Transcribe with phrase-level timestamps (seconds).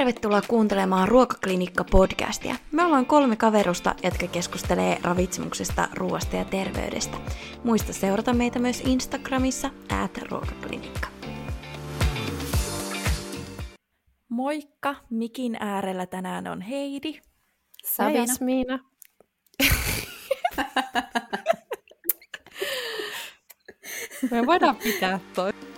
[0.00, 2.54] Tervetuloa kuuntelemaan Ruokaklinikka-podcastia.
[2.72, 7.16] Me ollaan kolme kaverusta, jotka keskustelee ravitsemuksesta, ruoasta ja terveydestä.
[7.64, 9.70] Muista seurata meitä myös Instagramissa,
[10.02, 11.08] at ruokaklinikka.
[14.28, 14.94] Moikka!
[15.10, 17.20] Mikin äärellä tänään on Heidi.
[17.84, 18.34] Sabina.
[24.30, 25.69] Me voidaan pitää toi.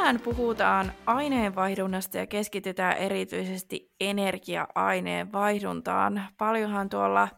[0.00, 6.28] Tänään puhutaan aineenvaihdunnasta ja keskitytään erityisesti energia-aineenvaihduntaan.
[6.38, 7.28] Paljonhan tuolla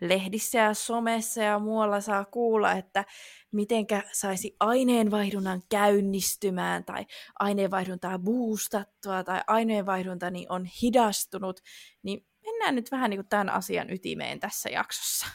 [0.00, 3.04] lehdissä ja somessa ja muualla saa kuulla, että
[3.52, 7.06] mitenkä saisi aineenvaihdunnan käynnistymään tai
[7.38, 11.60] aineenvaihduntaa boostattua tai aineenvaihduntani on hidastunut,
[12.02, 15.26] niin mennään nyt vähän niin kuin tämän asian ytimeen tässä jaksossa.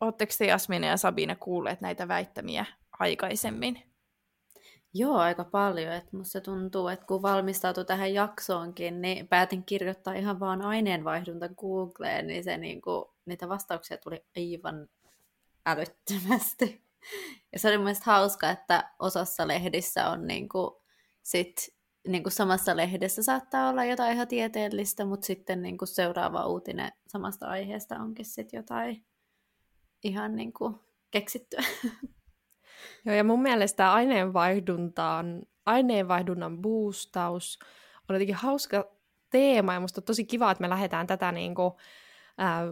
[0.00, 2.64] Oletteko te Jasmine ja Sabine kuulleet näitä väittämiä
[2.98, 3.93] aikaisemmin?
[4.96, 5.92] Joo, aika paljon.
[5.92, 12.26] Että musta tuntuu, että kun valmistautui tähän jaksoonkin, niin päätin kirjoittaa ihan vaan aineenvaihdunta Googleen,
[12.26, 14.88] niin se niinku, niitä vastauksia tuli aivan
[15.66, 16.84] älyttömästi.
[17.52, 20.82] Ja se oli mielestäni hauska, että osassa lehdissä on niinku,
[21.22, 21.56] sit,
[22.08, 27.96] niinku samassa lehdessä saattaa olla jotain ihan tieteellistä, mutta sitten niinku seuraava uutinen samasta aiheesta
[27.96, 29.04] onkin sitten jotain
[30.04, 30.78] ihan niinku
[31.10, 31.62] keksittyä.
[33.04, 37.58] Joo, ja mun mielestä aineenvaihduntaan, aineenvaihdunnan boostaus
[38.08, 38.84] on jotenkin hauska
[39.30, 41.72] teema, ja musta on tosi kiva, että me lähdetään tätä niin kuin,
[42.40, 42.62] äh,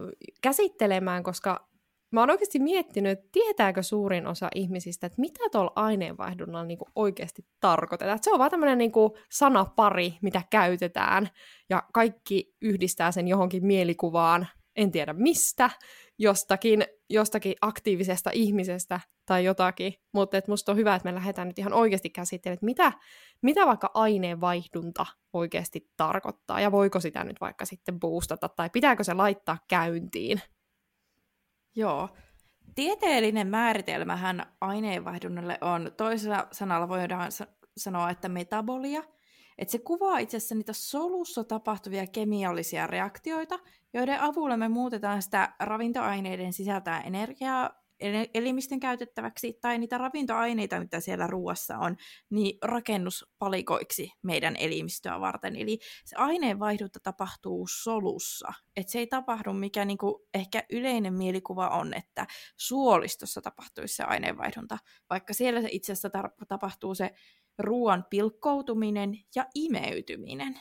[0.41, 1.67] käsittelemään, koska
[2.13, 7.45] mä oon oikeasti miettinyt, että tietääkö suurin osa ihmisistä, että mitä tuolla aineenvaihdunnalla niin oikeasti
[7.59, 8.15] tarkoitetaan.
[8.15, 8.91] Että se on vaan tämmöinen niin
[9.31, 11.29] sanapari, mitä käytetään,
[11.69, 15.69] ja kaikki yhdistää sen johonkin mielikuvaan, en tiedä mistä,
[16.19, 21.59] jostakin, jostakin aktiivisesta ihmisestä tai jotakin, mutta et musta on hyvä, että me lähdetään nyt
[21.59, 22.91] ihan oikeasti käsittelemään, että mitä,
[23.41, 29.13] mitä vaikka aineenvaihdunta oikeasti tarkoittaa, ja voiko sitä nyt vaikka sitten boostata, tai pitääkö se
[29.13, 30.41] laittaa käyntiin?
[31.75, 32.09] Joo.
[32.75, 37.31] Tieteellinen määritelmähän aineenvaihdunnalle on, toisella sanalla voidaan
[37.77, 39.03] sanoa, että metabolia,
[39.57, 43.59] että se kuvaa itse asiassa niitä solussa tapahtuvia kemiallisia reaktioita,
[43.93, 47.83] joiden avulla me muutetaan sitä ravintoaineiden sisältää energiaa
[48.33, 51.95] elimistön käytettäväksi, tai niitä ravintoaineita, mitä siellä ruoassa on,
[52.29, 55.55] niin rakennuspalikoiksi meidän elimistöä varten.
[55.55, 58.53] Eli se aineenvaihdunta tapahtuu solussa.
[58.75, 62.27] Et se ei tapahdu, mikä niinku ehkä yleinen mielikuva on, että
[62.57, 64.77] suolistossa tapahtuisi se aineenvaihdunta,
[65.09, 66.09] vaikka siellä se itse asiassa
[66.47, 67.11] tapahtuu se
[67.59, 70.59] ruoan pilkkoutuminen ja imeytyminen.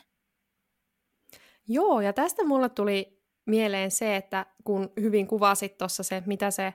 [1.68, 6.74] Joo, ja tästä mulle tuli mieleen se, että kun hyvin kuvasit tuossa se, mitä se,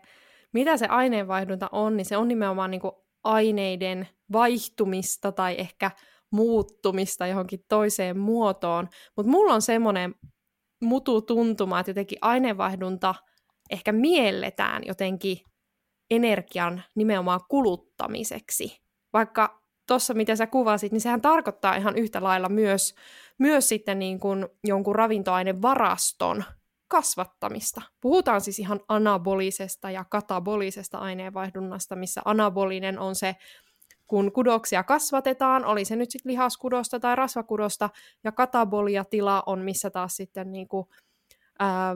[0.54, 2.82] mitä se aineenvaihdunta on, niin se on nimenomaan niin
[3.24, 5.92] aineiden vaihtumista tai ehkä
[6.32, 8.90] muuttumista johonkin toiseen muotoon.
[9.18, 10.16] Mutta mulla on semmoinen
[10.84, 13.16] mutu tuntuma, että jotenkin aineenvaihdunta
[13.70, 15.38] ehkä mielletään jotenkin
[16.10, 18.82] energian nimenomaan kuluttamiseksi.
[19.14, 22.96] Vaikka tuossa, mitä sä kuvasit, niin sehän tarkoittaa ihan yhtä lailla myös,
[23.38, 26.44] myös sitten niin kuin jonkun ravintoainevaraston
[26.88, 27.82] kasvattamista.
[28.02, 33.36] Puhutaan siis ihan anabolisesta ja katabolisesta aineenvaihdunnasta, missä anabolinen on se,
[34.08, 37.90] kun kudoksia kasvatetaan, oli se nyt sitten lihaskudosta tai rasvakudosta,
[38.24, 40.88] ja kataboliatila on, missä taas sitten niin kuin,
[41.60, 41.96] ää,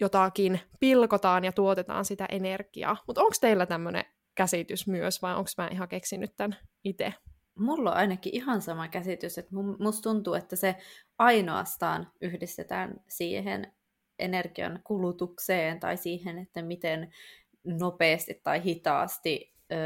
[0.00, 2.96] jotakin pilkotaan ja tuotetaan sitä energiaa.
[3.06, 7.14] Mutta onko teillä tämmöinen käsitys myös, vai onko mä ihan keksinyt tämän itse?
[7.58, 10.76] Mulla on ainakin ihan sama käsitys, että musta tuntuu, että se
[11.18, 13.72] ainoastaan yhdistetään siihen
[14.18, 17.12] energian kulutukseen tai siihen, että miten
[17.64, 19.76] nopeasti tai hitaasti ö,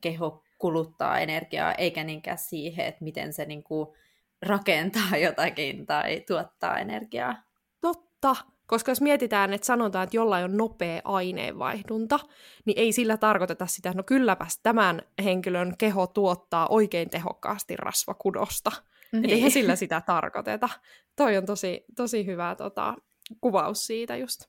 [0.00, 3.96] keho kuluttaa energiaa, eikä niinkään siihen, että miten se niinku
[4.42, 7.42] rakentaa jotakin tai tuottaa energiaa.
[7.80, 8.36] Totta,
[8.68, 12.20] koska jos mietitään, että sanotaan, että jollain on nopea aineenvaihdunta,
[12.64, 18.70] niin ei sillä tarkoiteta sitä, että no kylläpäs tämän henkilön keho tuottaa oikein tehokkaasti rasvakudosta.
[19.12, 19.24] Niin.
[19.24, 20.68] Eli eihän sillä sitä tarkoiteta.
[21.16, 22.94] Toi on tosi, tosi hyvä tota,
[23.40, 24.40] kuvaus siitä just.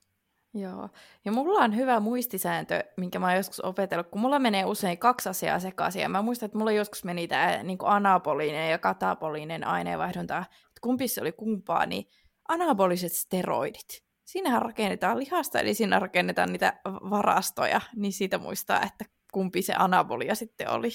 [0.54, 0.90] Joo.
[1.26, 5.30] Ja mulla on hyvä muistisääntö, minkä mä oon joskus opetellut, kun mulla menee usein kaksi
[5.30, 6.02] asiaa sekaisin.
[6.02, 10.38] Ja mä muistan, että mulla joskus meni tämä niin anabolinen ja katabolinen aineenvaihdunta.
[10.38, 12.08] Että kumpi se oli kumpaa, niin
[12.48, 19.62] anaboliset steroidit siinähän rakennetaan lihasta, eli siinä rakennetaan niitä varastoja, niin siitä muistaa, että kumpi
[19.62, 20.90] se anabolia sitten oli.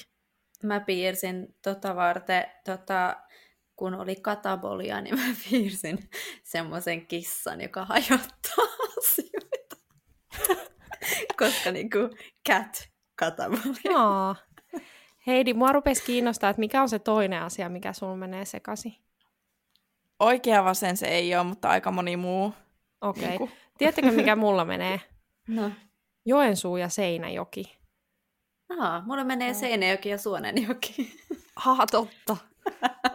[0.62, 3.16] Mä piirsin tota varten tota,
[3.76, 6.10] kun oli katabolia, niin mä piirsin
[6.42, 8.64] semmoisen kissan, joka hajottaa
[8.98, 9.76] asioita.
[11.38, 11.98] Koska niinku
[12.48, 13.98] cat katabolia.
[13.98, 14.36] Aa.
[15.26, 18.96] Heidi, mua rupesi kiinnostaa, että mikä on se toinen asia, mikä sulla menee sekaisin.
[20.20, 22.54] Oikea vasen se ei ole, mutta aika moni muu.
[23.04, 23.22] Okei.
[23.22, 23.28] Okay.
[23.28, 23.48] Niinku.
[23.78, 25.00] Tiedättekö, mikä mulla menee?
[25.48, 25.70] No.
[26.26, 27.78] Joensuu ja Seinäjoki.
[28.78, 31.20] Aa, mulla menee Seinäjoki ja Suonenjoki.
[31.56, 32.36] Ha, totta.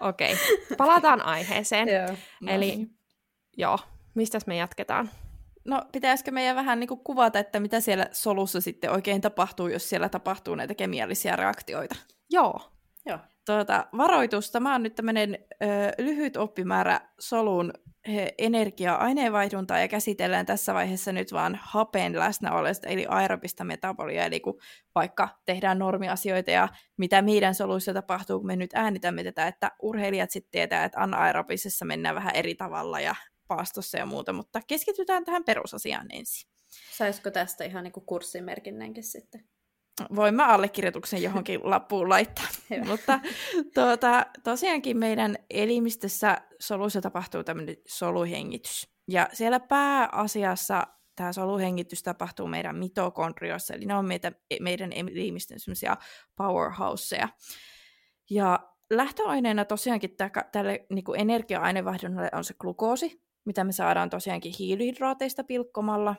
[0.01, 0.77] Okei, okay.
[0.77, 1.88] palataan aiheeseen.
[1.88, 2.18] Joo.
[2.47, 2.97] Eli niin.
[3.57, 3.80] joo,
[4.13, 5.09] mistäs me jatketaan?
[5.65, 9.89] No, pitäisikö meidän vähän niin kuin kuvata, että mitä siellä solussa sitten oikein tapahtuu, jos
[9.89, 11.95] siellä tapahtuu näitä kemiallisia reaktioita?
[12.30, 12.71] Joo.
[13.06, 13.19] Joo.
[13.50, 15.66] Tuota, varoitus, tämä on nyt tämmöinen ö,
[15.98, 17.74] lyhyt oppimäärä solun
[18.38, 24.60] energia-aineenvaihduntaa ja käsitellään tässä vaiheessa nyt vaan hapen läsnäolosta, eli aerobista metabolia, eli kun
[24.96, 26.68] vaikka tehdään normiasioita ja
[26.98, 31.86] mitä meidän soluissa tapahtuu, kun me nyt äänitämme tätä, että urheilijat sitten tietää, että anaerobisessa
[31.86, 33.16] mennään vähän eri tavalla ja
[33.48, 36.50] paastossa ja muuta, mutta keskitytään tähän perusasiaan ensin.
[36.98, 39.44] Saisiko tästä ihan niinku kurssimerkinnänkin sitten?
[40.16, 42.48] Voin mä allekirjoituksen johonkin lappuun laittaa.
[42.88, 43.19] Mutta
[43.74, 48.88] tuota, tosiaankin meidän elimistössä soluissa tapahtuu tämmöinen soluhengitys.
[49.07, 55.98] Ja siellä pääasiassa tämä soluhengitys tapahtuu meidän mitokondrioissa, eli ne on meitä, meidän elimistön semmoisia
[56.36, 57.30] powerhouseja.
[58.30, 58.60] Ja
[58.90, 66.16] lähtöaineena tosiaankin tä- tälle niin energia-ainevaihdunnalle on se glukoosi, mitä me saadaan tosiaankin hiilihydraateista pilkkomalla.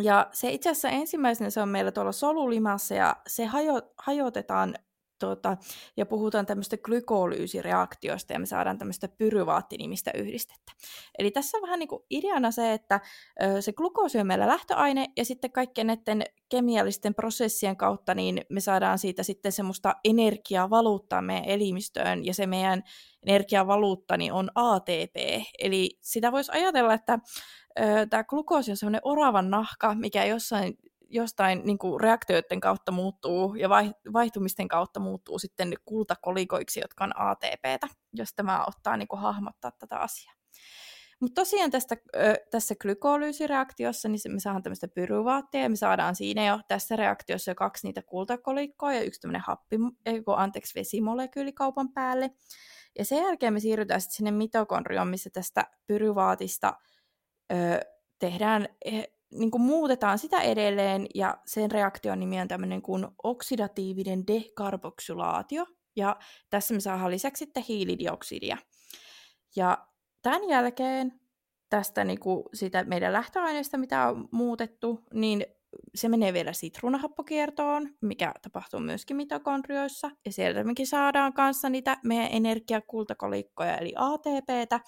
[0.00, 4.74] Ja se itse asiassa ensimmäisenä se on meillä tuolla solulimassa ja se hajo, hajotetaan
[5.20, 5.56] tuota,
[5.96, 10.72] ja puhutaan tämmöistä glykolyysireaktioista ja me saadaan tämmöistä pyruvaattinimistä yhdistettä.
[11.18, 13.00] Eli tässä on vähän niin kuin ideana se, että
[13.60, 18.98] se glukoosi on meillä lähtöaine ja sitten kaikkien näiden kemiallisten prosessien kautta niin me saadaan
[18.98, 22.82] siitä sitten semmoista energiavaluuttaa meidän elimistöön ja se meidän
[23.26, 25.16] energiavaluutta niin on ATP.
[25.58, 27.18] Eli sitä voisi ajatella, että
[28.10, 30.74] tämä glukoosi on semmoinen oravan nahka, mikä jossain
[31.12, 33.68] jostain niin kuin reaktioiden kautta muuttuu ja
[34.12, 39.96] vaihtumisten kautta muuttuu sitten kultakolikoiksi, jotka on ATPtä, jos tämä ottaa niin kuin hahmottaa tätä
[39.96, 40.34] asiaa.
[41.20, 46.46] Mutta tosiaan tästä, ö, tässä glykolyysireaktiossa niin me saadaan tämmöistä pyruvaattia, ja me saadaan siinä
[46.46, 49.76] jo tässä reaktiossa jo kaksi niitä kultakolikkoa ja yksi tämmöinen happi,
[50.06, 52.30] ei, anteeksi, vesimolekyykaupan päälle.
[52.98, 56.74] Ja sen jälkeen me siirrytään sitten sinne mitokondrioon, missä tästä pyruvaatista
[57.52, 57.80] ö,
[58.18, 58.68] tehdään
[59.30, 65.66] niin kuin muutetaan sitä edelleen, ja sen reaktion nimi on tämmöinen kuin oksidatiivinen dekarboksulaatio,
[65.96, 66.16] ja
[66.50, 68.56] tässä me saadaan lisäksi sitten hiilidioksidia.
[69.56, 69.86] Ja
[70.22, 71.20] tämän jälkeen
[71.68, 75.46] tästä niin kuin sitä meidän lähtöaineesta, mitä on muutettu, niin
[75.94, 82.28] se menee vielä sitruunahappokiertoon, mikä tapahtuu myöskin mitokondrioissa, ja sieltä mekin saadaan kanssa niitä meidän
[82.30, 84.80] energiakultakolikkoja, eli ATPtä,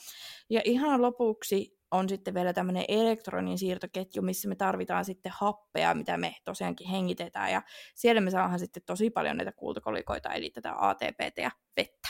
[0.51, 6.17] ja ihan lopuksi on sitten vielä tämmöinen elektronin siirtoketju, missä me tarvitaan sitten happea, mitä
[6.17, 7.63] me tosiaankin hengitetään, ja
[7.95, 12.09] siellä me saadaan sitten tosi paljon näitä kultakolikoita, eli tätä ATPtä ja vettä.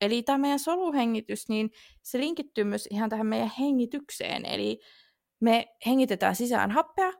[0.00, 1.70] Eli tämä meidän soluhengitys, niin
[2.02, 4.80] se linkittyy myös ihan tähän meidän hengitykseen, eli
[5.40, 7.12] me hengitetään sisään happea,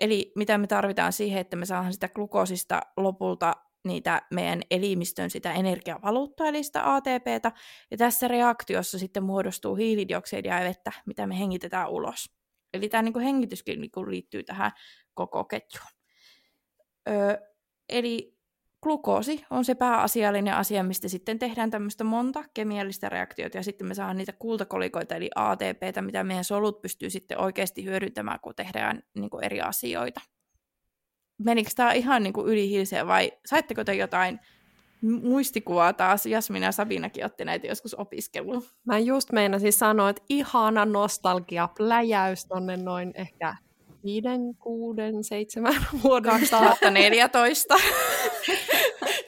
[0.00, 3.54] eli mitä me tarvitaan siihen, että me saadaan sitä glukoosista lopulta
[3.84, 7.52] niitä meidän elimistön sitä energiavaluuttaa, eli sitä ATPtä,
[7.90, 12.30] ja tässä reaktiossa sitten muodostuu hiilidioksidia ja vettä, mitä me hengitetään ulos.
[12.74, 14.70] Eli tämä niin hengityskin niin liittyy tähän
[15.14, 15.90] koko ketjuun.
[17.08, 17.36] Öö,
[17.88, 18.40] eli
[18.82, 23.94] glukoosi on se pääasiallinen asia, mistä sitten tehdään tämmöistä monta kemiallista reaktiota, ja sitten me
[23.94, 29.30] saadaan niitä kultakolikoita, eli ATPtä, mitä meidän solut pystyy sitten oikeasti hyödyntämään, kun tehdään niin
[29.42, 30.20] eri asioita
[31.44, 32.46] menikö tämä ihan niin kuin
[33.06, 34.40] vai saitteko te jotain
[35.22, 36.26] muistikuvaa taas?
[36.26, 38.62] Jasmina ja Sabinakin otti näitä joskus opiskeluun.
[38.84, 43.56] Mä just meinasin sanoa, että ihana nostalgia, pläjäys tonne noin ehkä
[44.04, 47.74] viiden, kuuden, seitsemän vuoden 2014.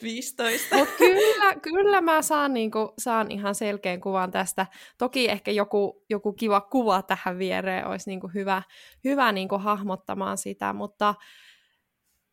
[0.03, 0.75] 15.
[0.77, 4.65] Mut kyllä, kyllä mä saan, niinku, saan ihan selkeän kuvan tästä.
[4.97, 8.61] Toki ehkä joku, joku kiva kuva tähän viereen olisi niinku hyvä,
[9.03, 11.15] hyvä niinku hahmottamaan sitä, mutta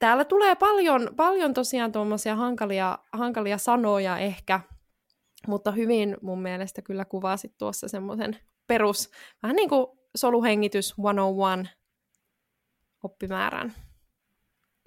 [0.00, 4.60] täällä tulee paljon, paljon tosiaan tuommoisia hankalia, hankalia sanoja ehkä,
[5.46, 9.10] mutta hyvin mun mielestä kyllä kuvasit tuossa semmoisen perus,
[9.42, 11.76] vähän niin kuin soluhengitys 101
[13.02, 13.74] oppimäärän.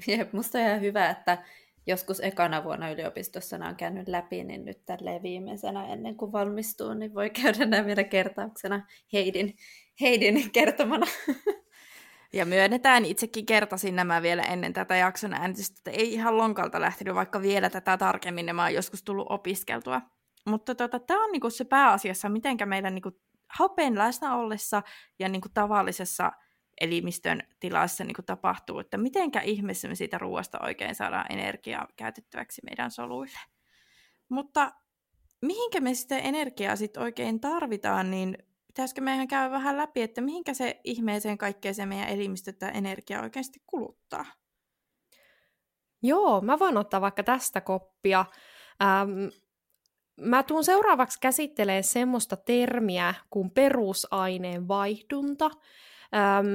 [0.08, 1.43] Jep, musta on ihan hyvä, että
[1.88, 6.93] joskus ekana vuonna yliopistossa nämä on käynyt läpi, niin nyt tälleen viimeisenä ennen kuin valmistuu,
[6.93, 9.55] niin voi käydä nämä vielä kertauksena Heidin,
[10.01, 11.05] Heidin kertomana.
[12.34, 17.16] Ja myönnetään, itsekin kertasin nämä vielä ennen tätä jakson äänitystä, että ei ihan lonkalta lähtenyt,
[17.16, 20.02] vaikka vielä tätä tarkemmin nämä on joskus tullut opiskeltua.
[20.46, 23.12] mutta tota, tämä on niinku se pääasiassa, miten meillä niinku
[23.50, 24.84] hapen läsnä ollessa
[25.20, 26.32] ja niinku tavallisessa
[26.82, 32.92] elimistön tilassa niinku tapahtuu, että mitenkä ihmeessä me siitä ruoasta oikein saadaan energiaa käytettäväksi meidän
[32.92, 33.40] soluille.
[34.30, 34.72] Mutta
[35.42, 38.38] mihinkä me sitä energiaa sitten oikein tarvitaan, niin
[38.74, 43.22] pitäisikö meidän käydä vähän läpi, että mihinkä se ihmeeseen kaikkeen se meidän elimistö tämä energia
[43.22, 44.25] oikeasti kuluttaa?
[46.01, 48.25] Joo, mä voin ottaa vaikka tästä koppia.
[48.82, 49.12] Ähm,
[50.22, 55.46] mä tuun seuraavaksi käsittelemään semmoista termiä kuin perusaineen vaihdunta.
[56.15, 56.48] Ähm,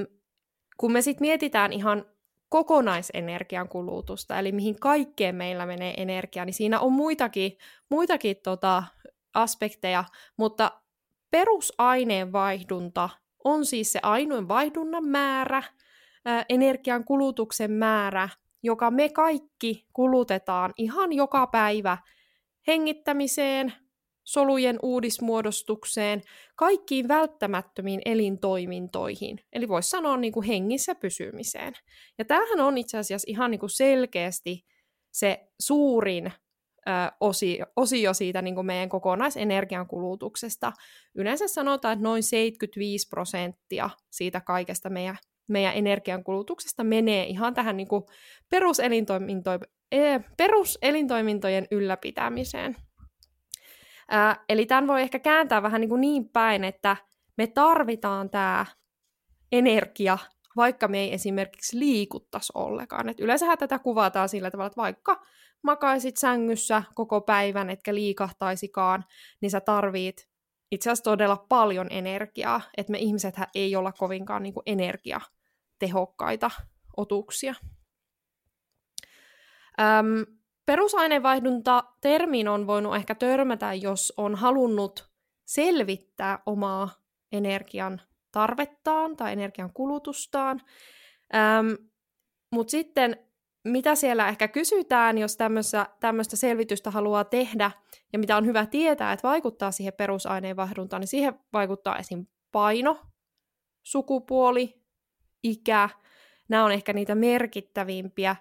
[0.76, 2.04] kun me sitten mietitään ihan
[2.48, 7.58] kokonaisenergian kulutusta, eli mihin kaikkeen meillä menee energia, niin siinä on muitakin,
[7.88, 8.82] muitakin tota,
[9.34, 10.04] aspekteja,
[10.36, 10.80] mutta
[11.30, 13.08] perusaineen vaihdunta
[13.44, 15.62] on siis se ainoin vaihdunnan määrä,
[16.48, 18.28] energian kulutuksen määrä,
[18.62, 21.98] joka me kaikki kulutetaan ihan joka päivä
[22.66, 23.72] hengittämiseen,
[24.24, 26.22] solujen uudismuodostukseen,
[26.56, 29.40] kaikkiin välttämättömiin elintoimintoihin.
[29.52, 31.72] Eli voisi sanoa niin kuin hengissä pysymiseen.
[32.18, 34.64] Ja tämähän on itse asiassa ihan niin kuin selkeästi
[35.10, 36.32] se suurin
[37.20, 40.72] osio, osio siitä niin kuin meidän kokonaisenergian kulutuksesta.
[41.14, 45.16] Yleensä sanotaan, että noin 75 prosenttia siitä kaikesta meidän,
[45.48, 48.02] meidän energian kulutuksesta menee ihan tähän niin kuin
[48.50, 49.50] peruselintoiminto,
[49.92, 52.76] e, peruselintoimintojen ylläpitämiseen.
[54.10, 56.96] Ää, eli tämän voi ehkä kääntää vähän niin, kuin niin päin, että
[57.36, 58.66] me tarvitaan tämä
[59.52, 60.18] energia,
[60.56, 63.08] vaikka me ei esimerkiksi liikuttaisi ollenkaan.
[63.08, 65.22] Et yleensähän tätä kuvataan sillä tavalla, että vaikka
[65.62, 69.04] makaisit sängyssä koko päivän, etkä liikahtaisikaan,
[69.40, 70.28] niin sä tarvit
[70.70, 72.60] itse asiassa todella paljon energiaa.
[72.76, 76.50] Että me ihmisethän ei olla kovinkaan niin energiatehokkaita
[76.96, 77.54] otuksia.
[79.80, 85.10] Öm, Perusainevaihdunta termiin on voinut ehkä törmätä, jos on halunnut
[85.44, 86.90] selvittää omaa
[87.32, 88.00] energian
[88.32, 90.62] tarvettaan tai energian kulutustaan.
[91.34, 91.66] Ähm,
[92.52, 93.27] Mutta sitten
[93.68, 95.36] mitä siellä ehkä kysytään, jos
[96.00, 97.70] tämmöistä selvitystä haluaa tehdä,
[98.12, 102.26] ja mitä on hyvä tietää, että vaikuttaa siihen perusaineenvaihduntaan, niin siihen vaikuttaa esim.
[102.52, 103.00] paino,
[103.82, 104.82] sukupuoli,
[105.42, 105.88] ikä.
[106.48, 108.36] Nämä on ehkä niitä merkittävimpiä.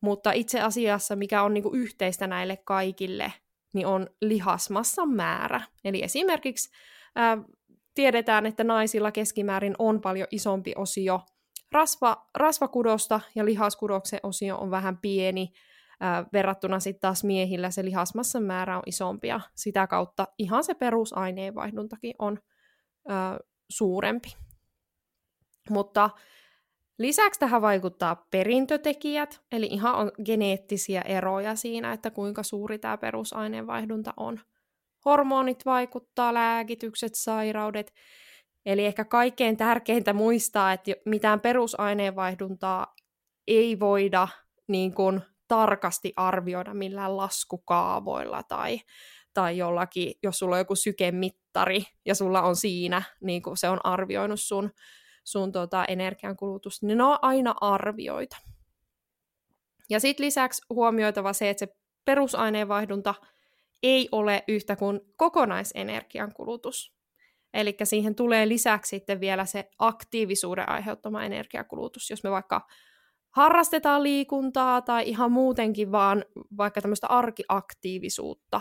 [0.00, 3.32] Mutta itse asiassa, mikä on niinku yhteistä näille kaikille,
[3.74, 5.60] niin on lihasmassan määrä.
[5.84, 6.70] Eli esimerkiksi
[7.16, 7.38] ää,
[7.94, 11.20] tiedetään, että naisilla keskimäärin on paljon isompi osio
[11.72, 15.52] rasva, rasvakudosta ja lihaskudoksen osio on vähän pieni,
[16.00, 20.74] ää, verrattuna sitten taas miehillä se lihasmassan määrä on isompi ja sitä kautta ihan se
[20.74, 22.38] perusaineenvaihduntakin on
[23.08, 23.38] ää,
[23.68, 24.36] suurempi.
[25.70, 26.10] Mutta
[26.98, 34.14] Lisäksi tähän vaikuttaa perintötekijät, eli ihan on geneettisiä eroja siinä, että kuinka suuri tämä perusaineenvaihdunta
[34.16, 34.40] on.
[35.04, 37.92] Hormonit vaikuttaa, lääkitykset, sairaudet.
[38.66, 42.94] Eli ehkä kaikkein tärkeintä muistaa, että mitään perusaineenvaihduntaa
[43.46, 44.28] ei voida
[44.68, 48.80] niin kuin, tarkasti arvioida millään laskukaavoilla tai,
[49.34, 53.80] tai jollakin, jos sulla on joku sykemittari ja sulla on siinä, niin kuin se on
[53.84, 54.70] arvioinut sun
[55.24, 58.36] sun tota, energiankulutusta, niin ne on aina arvioita.
[59.90, 63.14] Ja sitten lisäksi huomioitava se, että se perusaineenvaihdunta
[63.82, 66.92] ei ole yhtä kuin kokonaisenergian kulutus.
[67.54, 72.10] Eli siihen tulee lisäksi sitten vielä se aktiivisuuden aiheuttama energiakulutus.
[72.10, 72.66] Jos me vaikka
[73.30, 76.24] harrastetaan liikuntaa tai ihan muutenkin vaan
[76.56, 78.60] vaikka tämmöistä arkiaktiivisuutta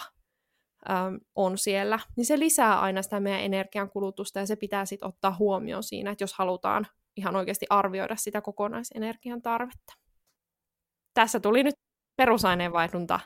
[0.89, 5.35] äm, on siellä, niin se lisää aina sitä meidän energiankulutusta ja se pitää sitten ottaa
[5.39, 9.93] huomioon siinä, että jos halutaan ihan oikeasti arvioida sitä kokonaisenergian tarvetta.
[11.13, 11.75] Tässä tuli nyt
[12.17, 13.19] perusaineenvaihdunta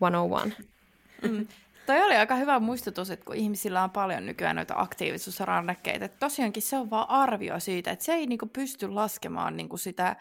[0.00, 0.62] 101.
[1.22, 1.46] Mm.
[1.86, 6.62] Toi oli aika hyvä muistutus, että kun ihmisillä on paljon nykyään noita aktiivisuusrannekkeita, että tosiaankin
[6.62, 10.16] se on vaan arvio siitä, että se ei niinku pysty laskemaan niinku sitä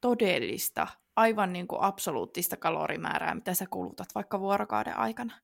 [0.00, 5.34] todellista, aivan niinku absoluuttista kalorimäärää, mitä sä kulutat vaikka vuorokauden aikana.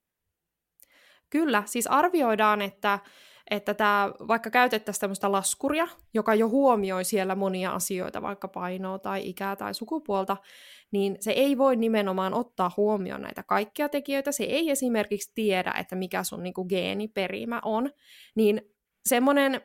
[1.30, 2.98] Kyllä, siis arvioidaan, että,
[3.50, 9.28] että tämä, vaikka käytettäisiin tämmöistä laskuria, joka jo huomioi siellä monia asioita, vaikka painoa tai
[9.28, 10.36] ikää tai sukupuolta,
[10.90, 14.32] niin se ei voi nimenomaan ottaa huomioon näitä kaikkia tekijöitä.
[14.32, 17.90] Se ei esimerkiksi tiedä, että mikä sun niin kuin, geeniperimä on.
[18.34, 18.62] Niin
[19.06, 19.60] semmoinen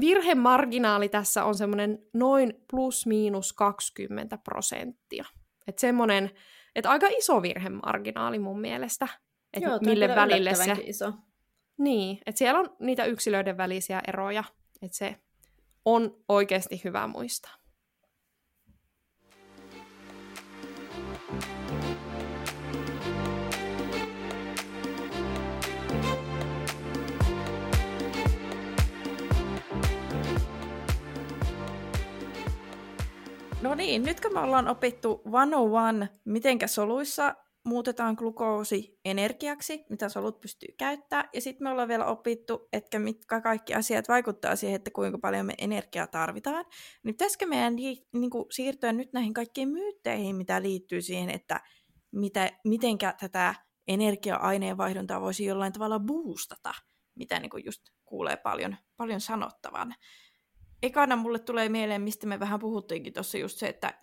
[0.00, 5.24] virhemarginaali tässä on semmoinen noin plus miinus 20 prosenttia.
[5.66, 6.30] Että semmoinen,
[6.74, 9.08] että aika iso virhemarginaali mun mielestä.
[9.52, 10.76] Että Joo, mille välille se...
[10.84, 11.12] Iso.
[11.78, 14.44] Niin, että siellä on niitä yksilöiden välisiä eroja,
[14.82, 15.16] että se
[15.84, 17.54] on oikeasti hyvä muistaa.
[33.62, 37.34] No niin, nyt kun me ollaan opittu 101, mitenkä soluissa
[37.68, 43.40] muutetaan glukoosi energiaksi, mitä solut pystyy käyttämään, ja sitten me ollaan vielä opittu, että mitkä
[43.40, 46.64] kaikki asiat vaikuttaa siihen, että kuinka paljon me energiaa tarvitaan.
[47.02, 51.60] Niin pitäisikö meidän niin kuin, siirtyä nyt näihin kaikkiin myytteihin, mitä liittyy siihen, että
[52.12, 53.54] mitä, mitenkä tätä
[53.88, 56.74] energia-aineenvaihduntaa voisi jollain tavalla boostata,
[57.14, 59.94] mitä niin kuin just kuulee paljon, paljon sanottavan.
[60.82, 63.98] Ekana mulle tulee mieleen, mistä me vähän puhuttiinkin tuossa just se, että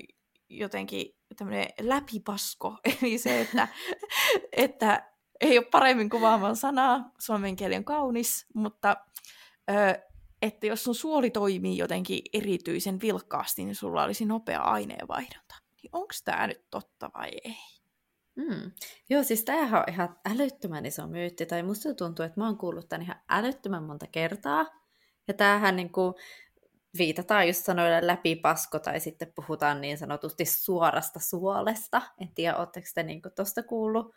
[0.49, 3.67] jotenkin tämmöinen läpipasko, eli se, että,
[4.51, 5.11] että
[5.41, 8.97] ei ole paremmin kuvaamaan sanaa, suomen kieli on kaunis, mutta
[9.71, 10.01] ö,
[10.41, 15.55] että jos sun suoli toimii jotenkin erityisen vilkkaasti, niin sulla olisi nopea aineenvaihdunta.
[15.83, 17.55] Niin onko tämä nyt totta vai ei?
[18.35, 18.71] Mm.
[19.09, 22.89] Joo, siis tämähän on ihan älyttömän iso myytti, tai musta tuntuu, että mä oon kuullut
[22.89, 24.65] tämän ihan älyttömän monta kertaa.
[25.27, 26.13] Ja tämähän niin kuin,
[26.97, 32.01] viitataan just sanoille läpipasko, tai sitten puhutaan niin sanotusti suorasta suolesta.
[32.21, 34.15] En tiedä, oletteko te niin tuosta kuullut?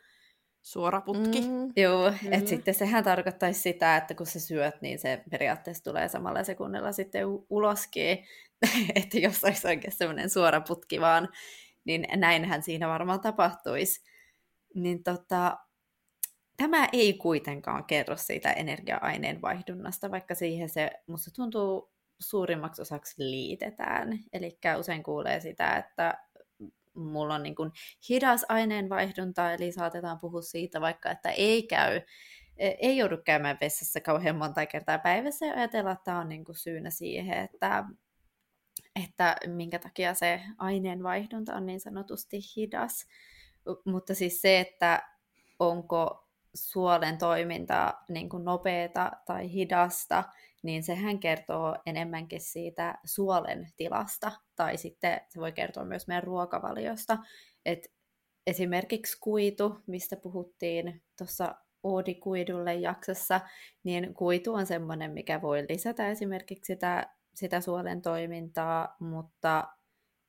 [0.63, 1.41] Suora putki.
[1.41, 2.33] Mm, Joo, mm.
[2.33, 6.93] että sitten sehän tarkoittaisi sitä, että kun sä syöt, niin se periaatteessa tulee samalla sekunnilla
[6.93, 8.25] sitten uloskin.
[8.95, 11.29] että jos olisi oikein semmoinen suora putki vaan,
[11.85, 14.01] niin näinhän siinä varmaan tapahtuisi.
[14.75, 15.59] Niin tota,
[16.57, 24.19] tämä ei kuitenkaan kerro siitä energia-aineen vaihdunnasta, vaikka siihen se musta tuntuu suurimmaksi osaksi liitetään.
[24.33, 26.19] Eli usein kuulee sitä, että
[26.95, 27.73] mulla on niin kuin
[28.09, 32.01] hidas aineenvaihdunta, eli saatetaan puhua siitä vaikka, että ei käy,
[32.57, 36.57] ei joudu käymään vessassa kauhean monta kertaa päivässä ja ajatella, että tämä on niin kuin
[36.57, 37.85] syynä siihen, että,
[39.05, 43.07] että minkä takia se aineenvaihdunta on niin sanotusti hidas.
[43.85, 45.03] Mutta siis se, että
[45.59, 50.25] onko suolen toiminta niin kuin nopeata tai hidasta,
[50.63, 57.19] niin sehän kertoo enemmänkin siitä suolen tilasta, tai sitten se voi kertoa myös meidän ruokavaliosta.
[57.67, 57.93] Et
[58.47, 63.41] esimerkiksi kuitu, mistä puhuttiin tuossa Oodi Kuidulle jaksossa,
[63.85, 69.69] niin kuitu on semmoinen, mikä voi lisätä esimerkiksi sitä, sitä suolen toimintaa, mutta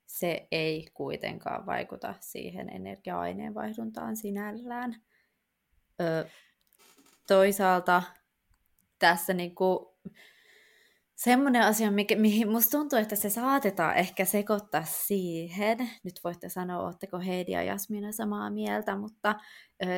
[0.08, 4.96] se ei kuitenkaan vaikuta siihen energia-aineenvaihduntaan sinällään.
[6.02, 6.30] Ö,
[7.28, 8.04] toisaalta
[9.00, 9.99] tässä niinku
[11.16, 15.78] semmoinen asia, mikä, mihin musta tuntuu, että se saatetaan ehkä sekoittaa siihen.
[16.04, 19.36] Nyt voitte sanoa, oletteko Heidi ja Jasmina samaa mieltä, mutta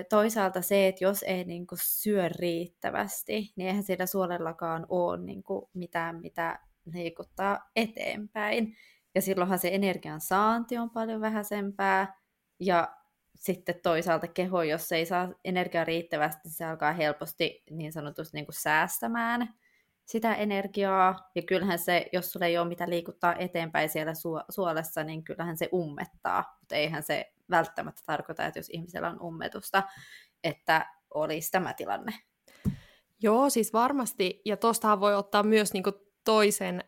[0.09, 6.21] toisaalta se, että jos ei niinku syö riittävästi, niin eihän siellä suolellakaan ole niinku mitään,
[6.21, 6.59] mitä
[6.93, 8.75] liikuttaa eteenpäin.
[9.15, 12.15] Ja silloinhan se energian saanti on paljon vähäisempää,
[12.59, 12.95] ja
[13.35, 18.55] sitten toisaalta keho, jos ei saa energiaa riittävästi, se alkaa helposti niin sanotusti niin kuin
[18.55, 19.53] säästämään
[20.05, 21.29] sitä energiaa.
[21.35, 25.57] Ja kyllähän se, jos sulla ei ole mitä liikuttaa eteenpäin siellä su- suolessa, niin kyllähän
[25.57, 26.57] se ummettaa.
[26.59, 29.83] Mutta eihän se välttämättä tarkoita, että jos ihmisellä on ummetusta,
[30.43, 32.13] että olisi tämä tilanne.
[33.21, 34.41] Joo, siis varmasti.
[34.45, 35.91] Ja tuostahan voi ottaa myös niinku
[36.23, 36.83] toisen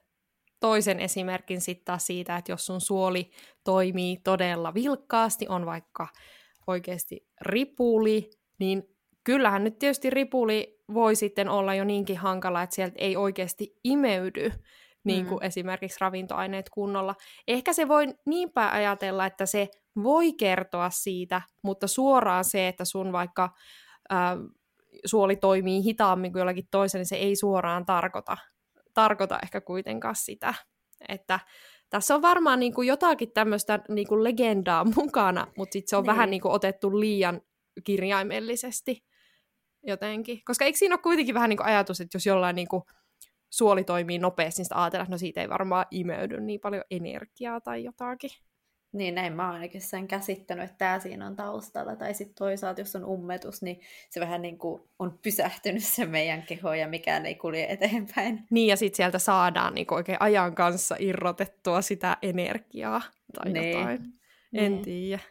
[0.63, 3.31] toisen esimerkin sitten taas siitä, että jos sun suoli
[3.63, 6.07] toimii todella vilkkaasti, on vaikka
[6.67, 8.83] oikeasti ripuli, niin
[9.23, 14.51] kyllähän nyt tietysti ripuli voi sitten olla jo niinkin hankala, että sieltä ei oikeasti imeydy
[15.03, 15.47] niin kuin mm.
[15.47, 17.15] esimerkiksi ravintoaineet kunnolla.
[17.47, 19.69] Ehkä se voi niinpä ajatella, että se
[20.03, 23.49] voi kertoa siitä, mutta suoraan se, että sun vaikka
[24.11, 24.19] äh,
[25.05, 28.37] suoli toimii hitaammin kuin jollakin toisen, niin se ei suoraan tarkoita,
[28.93, 30.53] tarkoita ehkä kuitenkaan sitä.
[31.07, 31.39] Että
[31.89, 36.03] tässä on varmaan niin kuin jotakin tämmöistä niin kuin legendaa mukana, mutta sitten se on
[36.03, 36.07] niin.
[36.07, 37.41] vähän niin kuin otettu liian
[37.83, 39.03] kirjaimellisesti
[39.83, 40.41] jotenkin.
[40.45, 42.83] Koska eikö siinä ole kuitenkin vähän niin kuin ajatus, että jos jollain niin kuin
[43.49, 47.61] suoli toimii nopeasti, niin sitä ajatellaan, että no siitä ei varmaan imeydy niin paljon energiaa
[47.61, 48.29] tai jotakin.
[48.93, 51.95] Niin, näin mä oon ainakin sen käsittänyt, että tämä siinä on taustalla.
[51.95, 56.43] Tai sitten toisaalta, jos on ummetus, niin se vähän niin kuin on pysähtynyt se meidän
[56.43, 58.39] keho ja mikään ei kulje eteenpäin.
[58.49, 63.01] Niin, ja sitten sieltä saadaan niin oikein ajan kanssa irrotettua sitä energiaa
[63.33, 63.77] tai niin.
[63.77, 63.99] jotain.
[64.53, 64.81] En niin.
[64.81, 65.23] tiedä.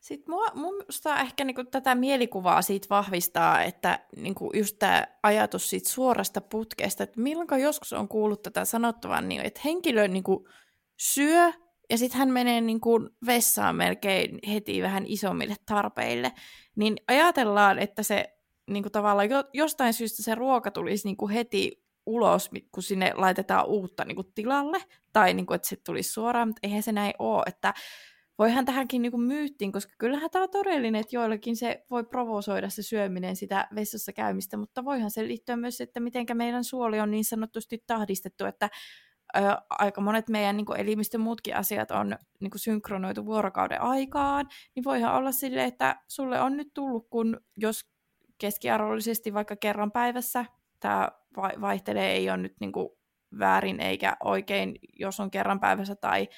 [0.00, 5.90] Sitten mua, musta ehkä niinku tätä mielikuvaa siitä vahvistaa, että niinku just tämä ajatus siitä
[5.90, 10.48] suorasta putkesta, että milloin joskus on kuullut tätä sanottavan, niin että henkilö niinku
[10.96, 11.52] syö
[11.90, 16.32] ja sitten hän menee niin kuin vessaan melkein heti vähän isommille tarpeille,
[16.76, 18.36] niin ajatellaan, että se
[18.70, 23.12] niin kuin tavallaan jo, jostain syystä se ruoka tulisi niin kuin heti ulos, kun sinne
[23.14, 24.78] laitetaan uutta niin kuin tilalle,
[25.12, 27.74] tai niin kuin, että se tulisi suoraan, mutta eihän se näin ole, että
[28.40, 32.82] voihan tähänkin niin myyttiin, koska kyllähän tämä on todellinen, että joillakin se voi provosoida se
[32.82, 37.24] syöminen sitä vessassa käymistä, mutta voihan se liittyä myös, että miten meidän suoli on niin
[37.24, 38.70] sanotusti tahdistettu, että
[39.36, 45.14] ö, aika monet meidän niin elimistön muutkin asiat on niin synkronoitu vuorokauden aikaan, niin voihan
[45.14, 47.90] olla silleen, että sulle on nyt tullut, kun jos
[48.38, 50.44] keskiarvollisesti vaikka kerran päivässä
[50.80, 51.08] tämä
[51.60, 52.72] vaihtelee, ei ole nyt niin
[53.38, 56.28] väärin eikä oikein, jos on kerran päivässä tai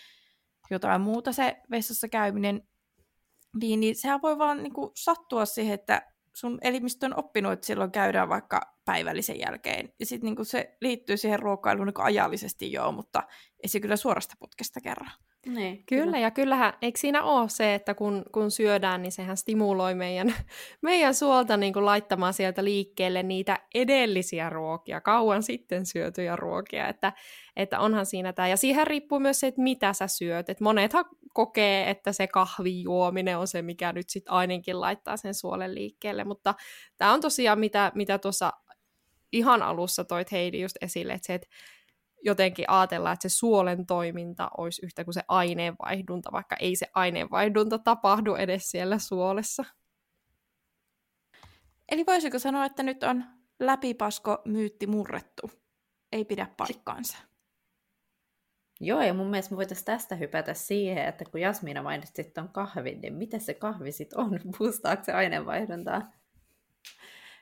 [0.74, 2.68] jotain muuta se vessassa käyminen,
[3.60, 7.66] niin, niin sehän voi vaan niin kuin sattua siihen, että sun elimistö on oppinut, että
[7.66, 9.92] silloin käydään vaikka päivällisen jälkeen.
[10.00, 13.22] Ja sitten niin se liittyy siihen ruokailuun niin ajallisesti joo, mutta
[13.62, 15.10] ei se kyllä suorasta putkesta kerran.
[15.46, 19.36] Niin, kyllä, kyllä, ja kyllähän, eikö siinä ole se, että kun, kun syödään, niin sehän
[19.36, 20.34] stimuloi meidän,
[20.82, 27.12] meidän suolta niin kuin laittamaan sieltä liikkeelle niitä edellisiä ruokia, kauan sitten syötyjä ruokia, että,
[27.56, 28.48] että onhan siinä tämä.
[28.48, 30.48] Ja siihen riippuu myös se, että mitä sä syöt.
[30.48, 35.34] Et monethan kokee, että se kahvin juominen on se, mikä nyt sitten ainakin laittaa sen
[35.34, 36.54] suolen liikkeelle, mutta
[36.98, 38.52] tämä on tosiaan, mitä, mitä tuossa
[39.32, 41.48] ihan alussa toit Heidi just esille, että se, että
[42.24, 47.78] jotenkin ajatella, että se suolen toiminta olisi yhtä kuin se aineenvaihdunta, vaikka ei se aineenvaihdunta
[47.78, 49.64] tapahdu edes siellä suolessa.
[51.88, 53.24] Eli voisiko sanoa, että nyt on
[53.60, 55.50] läpipasko myytti murrettu?
[56.12, 57.18] Ei pidä paikkaansa.
[58.80, 63.00] Joo, ja mun mielestä me voitaisiin tästä hypätä siihen, että kun Jasmiina mainitsi tuon kahvin,
[63.00, 64.40] niin miten se kahvi sitten on?
[64.58, 66.12] Boostaako se aineenvaihduntaa?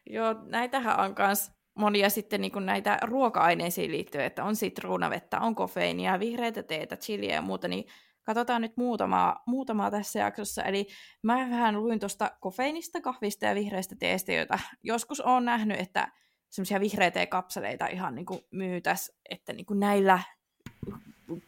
[0.06, 6.20] Joo, näitähän on myös monia sitten niin näitä ruoka-aineisiin liittyen, että on sitruunavettä, on kofeiinia,
[6.20, 7.84] vihreitä teetä, chiliä ja muuta, niin
[8.22, 10.62] katsotaan nyt muutamaa, muutamaa tässä jaksossa.
[10.62, 10.86] Eli
[11.22, 16.12] mä vähän luin tuosta kofeiinista, kahvista ja vihreistä teestä, joita joskus on nähnyt, että
[16.50, 20.20] semmoisia vihreitä kapseleita ihan niin kuin myytäs, että niin kuin näillä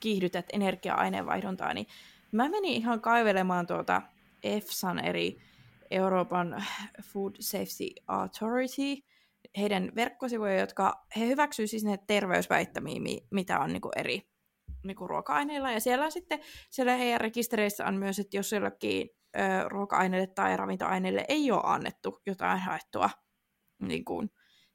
[0.00, 1.86] kiihdytät energia-aineenvaihduntaa, niin
[2.32, 4.02] mä menin ihan kaivelemaan tuota
[4.42, 5.36] EFSAn eri
[5.90, 6.64] Euroopan
[7.02, 9.11] Food Safety Authority
[9.58, 14.22] heidän verkkosivuja, jotka he hyväksyvät siis ne terveysväittämiä, mitä on niin kuin eri
[14.84, 15.72] niin kuin ruoka-aineilla.
[15.72, 21.24] Ja siellä sitten, siellä heidän rekistereissä on myös, että jos jollakin ö, ruoka-aineille tai ravintoaineille
[21.28, 23.10] ei ole annettu jotain haettua
[23.78, 24.30] niin kuin,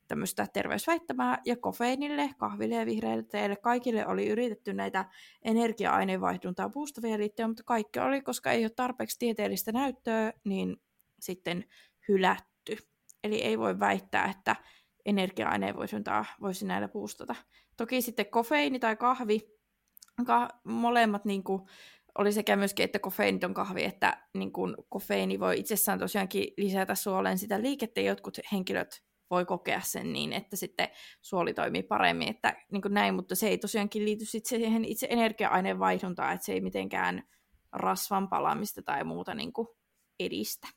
[0.08, 5.06] tämmöistä terveysväittämää, ja kofeiinille, kahville ja vihreille teille, kaikille oli yritetty näitä
[5.42, 10.78] energia-aineenvaihduntaa boostavia liittyen, mutta kaikki oli, koska ei ole tarpeeksi tieteellistä näyttöä, niin
[11.20, 11.66] sitten
[12.08, 12.57] hylätty.
[13.28, 14.56] Eli ei voi väittää, että
[15.06, 17.36] energia-aineenvaihduntaa voisi näillä boostata.
[17.78, 19.42] Toki sitten kofeiini tai kahvi,
[20.26, 21.62] ka- molemmat niin kuin,
[22.18, 27.38] oli sekä myöskin, että kofeiiniton kahvi, että niin kuin, kofeiini voi itsessään tosiaankin lisätä suoleen
[27.38, 30.90] sitä liikettä, jotkut henkilöt voi kokea sen niin, että sitten
[31.22, 35.08] suoli toimii paremmin, että niin kuin näin, mutta se ei tosiaankin liity sitten siihen itse
[35.10, 37.24] energia-aineen vaihduntaan, että se ei mitenkään
[37.74, 39.68] rasvan palamista tai muuta niin kuin
[40.20, 40.68] edistä.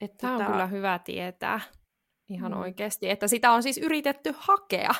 [0.00, 0.52] Että Tämä on tota...
[0.52, 1.60] kyllä hyvä tietää
[2.28, 2.58] ihan mm.
[2.58, 4.90] oikeasti, että sitä on siis yritetty hakea.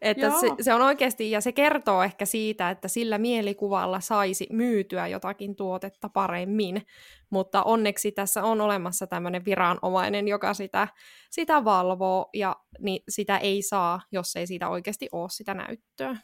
[0.00, 5.06] Että se, se on oikeasti, ja se kertoo ehkä siitä, että sillä mielikuvalla saisi myytyä
[5.06, 6.82] jotakin tuotetta paremmin,
[7.30, 10.88] mutta onneksi tässä on olemassa tämmöinen viranomainen, joka sitä,
[11.30, 16.16] sitä valvoo, ja niin sitä ei saa, jos ei siitä oikeasti ole sitä näyttöä.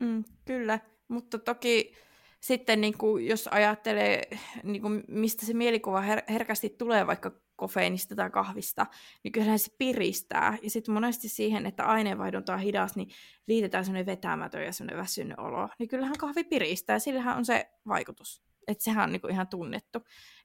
[0.00, 1.94] Mm, kyllä, mutta toki
[2.40, 4.22] sitten niin kuin, jos ajattelee,
[4.62, 8.86] niin kuin, mistä se mielikuva her- herkästi tulee vaikka kofeiinista tai kahvista,
[9.24, 10.58] niin kyllähän se piristää.
[10.62, 13.08] Ja sitten monesti siihen, että aineenvaihdunta on hidas, niin
[13.46, 15.68] liitetään semmoinen vetämätön ja semmoinen väsynyt olo.
[15.78, 18.42] Niin kyllähän kahvi piristää, sillähän on se vaikutus.
[18.68, 19.98] Että sehän on niinku ihan tunnettu.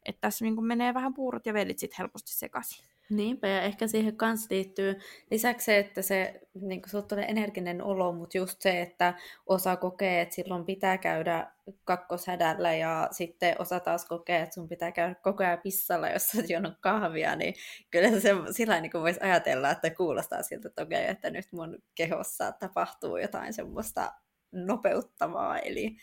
[0.06, 2.86] Että tässä niinku menee vähän puurot ja vellit sitten helposti sekaisin.
[3.10, 5.00] Niinpä, ja ehkä siihen kanssa liittyy
[5.32, 9.14] lisäksi se, että se niin kuin tulee energinen olo, mutta just se, että
[9.46, 11.52] osa kokee, että silloin pitää käydä
[11.84, 16.38] kakkoshädällä, ja sitten osa taas kokee, että sun pitää käydä koko ajan pissalla, jos sä
[16.38, 17.54] oot kahvia, niin
[17.92, 22.52] kyllä se sillä niin voisi ajatella, että kuulostaa siltä, että okei, että nyt mun kehossa
[22.52, 24.14] tapahtuu jotain semmoista
[24.52, 25.96] nopeuttavaa, eli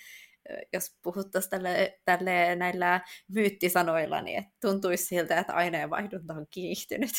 [0.72, 7.12] jos puhuttaisiin tälle, tälle näillä myyttisanoilla, niin tuntuisi siltä, että aineenvaihdunta on kiihtynyt.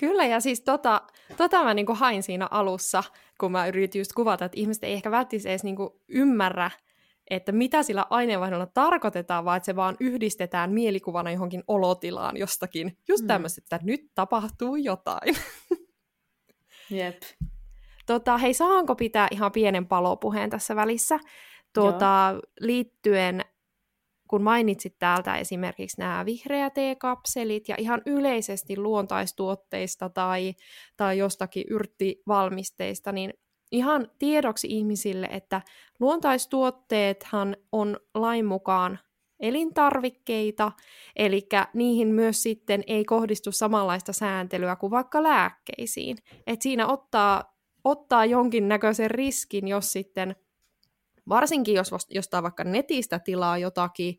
[0.00, 1.02] Kyllä, ja siis tota,
[1.36, 3.04] tota mä niinku hain siinä alussa,
[3.40, 6.70] kun mä yritin just kuvata, että ihmiset ei ehkä välttämättä edes niinku ymmärrä,
[7.30, 12.98] että mitä sillä aineenvaihdolla tarkoitetaan, vaan että se vaan yhdistetään mielikuvana johonkin olotilaan jostakin.
[13.08, 13.28] Just mm.
[13.28, 15.36] tämmöistä, että nyt tapahtuu jotain.
[16.90, 17.22] Jep.
[18.06, 21.18] Tota, hei, saanko pitää ihan pienen palopuheen tässä välissä?
[21.74, 23.44] Tuota, liittyen,
[24.28, 30.54] kun mainitsit täältä esimerkiksi nämä vihreät kapselit ja ihan yleisesti luontaistuotteista tai,
[30.96, 33.34] tai jostakin yrttivalmisteista, niin
[33.72, 35.62] ihan tiedoksi ihmisille, että
[36.00, 38.98] luontaistuotteethan on lain mukaan
[39.40, 40.72] elintarvikkeita,
[41.16, 46.16] eli niihin myös sitten ei kohdistu samanlaista sääntelyä kuin vaikka lääkkeisiin.
[46.46, 50.36] Et siinä ottaa, ottaa jonkinnäköisen riskin, jos sitten
[51.28, 54.14] Varsinkin jos jostain vaikka netistä tilaa jotakin,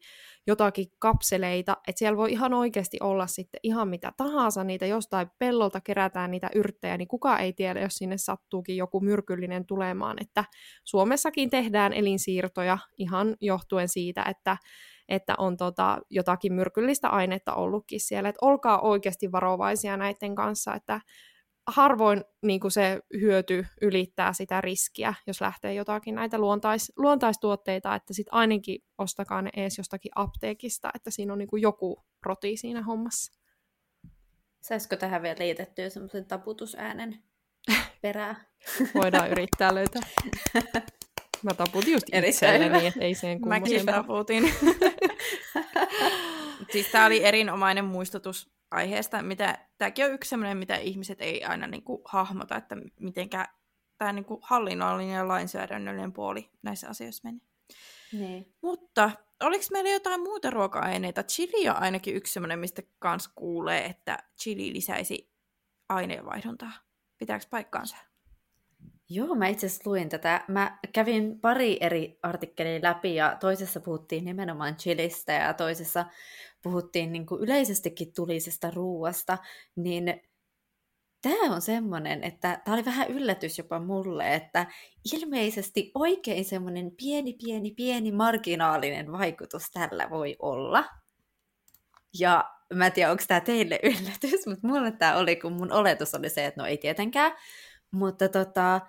[0.47, 5.81] jotakin kapseleita, että siellä voi ihan oikeasti olla sitten ihan mitä tahansa, niitä jostain pellolta
[5.81, 10.45] kerätään niitä yrttejä, niin kuka ei tiedä, jos sinne sattuukin joku myrkyllinen tulemaan, että
[10.83, 14.57] Suomessakin tehdään elinsiirtoja ihan johtuen siitä, että
[15.09, 18.29] että on tota, jotakin myrkyllistä ainetta ollutkin siellä.
[18.29, 21.01] Et olkaa oikeasti varovaisia näiden kanssa, että
[21.67, 28.13] harvoin niin kuin se hyöty ylittää sitä riskiä, jos lähtee jotakin näitä luontais, luontaistuotteita, että
[28.13, 32.81] sitten ainakin ostakaa ne ees jostakin apteekista, että siinä on niin kuin joku roti siinä
[32.81, 33.39] hommassa.
[34.61, 37.23] Saisiko tähän vielä liitettyä semmoisen taputusäänen
[38.01, 38.45] perää?
[39.01, 40.01] Voidaan yrittää löytää.
[41.43, 43.85] Mä taputin just itselleni, että ei sen kummoisen.
[43.85, 44.53] Mäkin taputin.
[46.71, 51.67] siis tää oli erinomainen muistutus aiheesta, mitä, tämäkin on yksi sellainen, mitä ihmiset ei aina
[51.67, 53.47] niin kuin, hahmota, että mitenkä
[53.97, 57.41] tämä niin kuin, hallinnollinen ja lainsäädännöllinen puoli näissä asioissa menee.
[58.11, 58.55] Niin.
[58.61, 59.11] Mutta
[59.43, 61.23] oliko meillä jotain muuta ruoka-aineita?
[61.23, 65.31] Chili on ainakin yksi sellainen, mistä kans kuulee, että chili lisäisi
[65.89, 66.71] aineenvaihduntaa.
[67.17, 67.97] Pitääkö paikkaansa?
[69.09, 70.45] Joo, mä itse asiassa luin tätä.
[70.47, 76.05] Mä kävin pari eri artikkelia läpi ja toisessa puhuttiin nimenomaan chilistä ja toisessa
[76.63, 79.37] puhuttiin niin kuin yleisestikin tulisesta ruuasta,
[79.75, 80.21] niin
[81.21, 84.67] tämä on semmoinen, että tämä oli vähän yllätys jopa mulle, että
[85.13, 90.85] ilmeisesti oikein semmoinen pieni, pieni, pieni marginaalinen vaikutus tällä voi olla.
[92.19, 96.15] Ja mä en tiedä, onko tämä teille yllätys, mutta mulle tämä oli, kun mun oletus
[96.15, 97.31] oli se, että no ei tietenkään.
[97.91, 98.81] Mutta tota,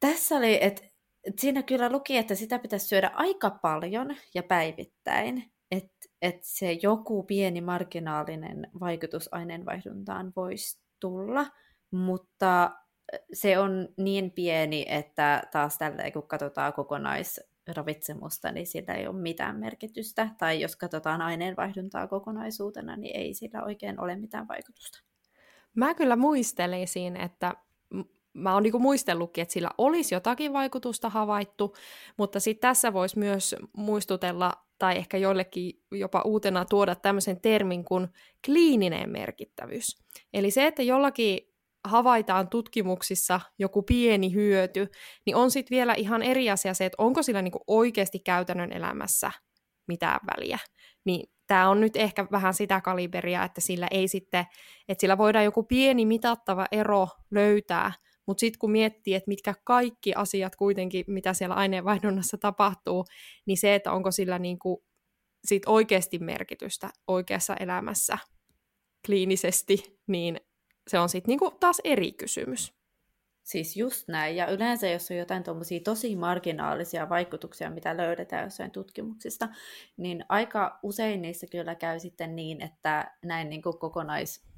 [0.00, 0.82] tässä oli, että
[1.40, 7.22] siinä kyllä luki, että sitä pitäisi syödä aika paljon ja päivittäin, että et se joku
[7.22, 11.46] pieni marginaalinen vaikutus aineenvaihduntaan voisi tulla,
[11.90, 12.70] mutta
[13.32, 19.58] se on niin pieni, että taas tällä kun katsotaan kokonaisravitsemusta, niin sillä ei ole mitään
[19.58, 20.28] merkitystä.
[20.38, 25.02] Tai jos katsotaan aineenvaihduntaa kokonaisuutena, niin ei sillä oikein ole mitään vaikutusta.
[25.74, 27.54] Mä kyllä muistelisin, että
[28.32, 31.74] mä oon niinku muistellutkin, että sillä olisi jotakin vaikutusta havaittu,
[32.16, 34.52] mutta sitten tässä voisi myös muistutella,
[34.82, 38.08] tai ehkä joillekin jopa uutena tuoda tämmöisen termin kuin
[38.46, 39.86] kliininen merkittävyys.
[40.32, 41.38] Eli se, että jollakin
[41.84, 44.88] havaitaan tutkimuksissa joku pieni hyöty,
[45.26, 49.30] niin on sitten vielä ihan eri asia se, että onko sillä niinku oikeasti käytännön elämässä
[49.88, 50.58] mitään väliä.
[51.04, 54.46] Niin tämä on nyt ehkä vähän sitä kaliberia, että sillä ei sitten,
[54.88, 57.92] että sillä voidaan joku pieni mitattava ero löytää,
[58.26, 63.04] mutta sitten kun miettii, että mitkä kaikki asiat kuitenkin, mitä siellä aineenvaihdunnassa tapahtuu,
[63.46, 64.84] niin se, että onko sillä niinku
[65.44, 68.18] sit oikeasti merkitystä oikeassa elämässä
[69.06, 70.40] kliinisesti, niin
[70.90, 72.72] se on sitten niinku taas eri kysymys.
[73.42, 74.36] Siis just näin.
[74.36, 79.48] Ja yleensä, jos on jotain tuommoisia tosi marginaalisia vaikutuksia, mitä löydetään jossain tutkimuksista,
[79.96, 84.51] niin aika usein niissä kyllä käy sitten niin, että näin niin kuin kokonais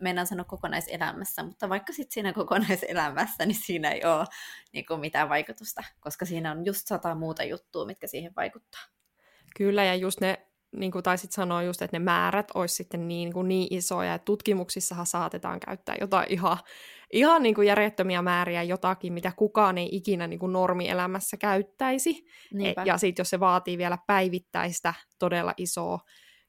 [0.00, 4.26] mennään sanoa kokonaiselämässä, mutta vaikka sitten siinä kokonaiselämässä, niin siinä ei ole
[4.72, 8.82] niin kuin mitään vaikutusta, koska siinä on just sata muuta juttua, mitkä siihen vaikuttaa.
[9.56, 13.08] Kyllä, ja just ne, niin kuin taisit sanoa just, että ne määrät olisi sitten niin,
[13.08, 16.58] niin, kuin niin isoja, että tutkimuksissahan saatetaan käyttää jotain ihan,
[17.12, 22.26] ihan niin kuin järjettömiä määriä jotakin, mitä kukaan ei ikinä niin kuin normielämässä käyttäisi.
[22.52, 22.82] Niinpä.
[22.86, 25.98] Ja sitten jos se vaatii vielä päivittäistä todella isoa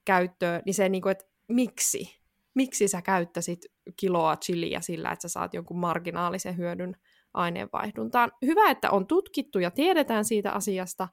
[0.06, 2.23] käyttöä, niin se, niin kuin, että miksi?
[2.56, 3.66] Miksi sä käyttäisit
[4.00, 6.96] kiloa chiliä sillä, että sä saat jonkun marginaalisen hyödyn
[7.34, 8.32] aineenvaihduntaan.
[8.46, 11.08] Hyvä, että on tutkittu ja tiedetään siitä asiasta,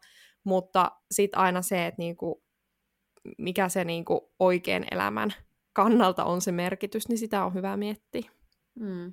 [0.44, 2.44] mutta sitten aina se, että niinku,
[3.38, 5.34] mikä se niinku oikean elämän
[5.72, 8.30] kannalta on se merkitys, niin sitä on hyvä miettiä.
[8.74, 9.12] Mm.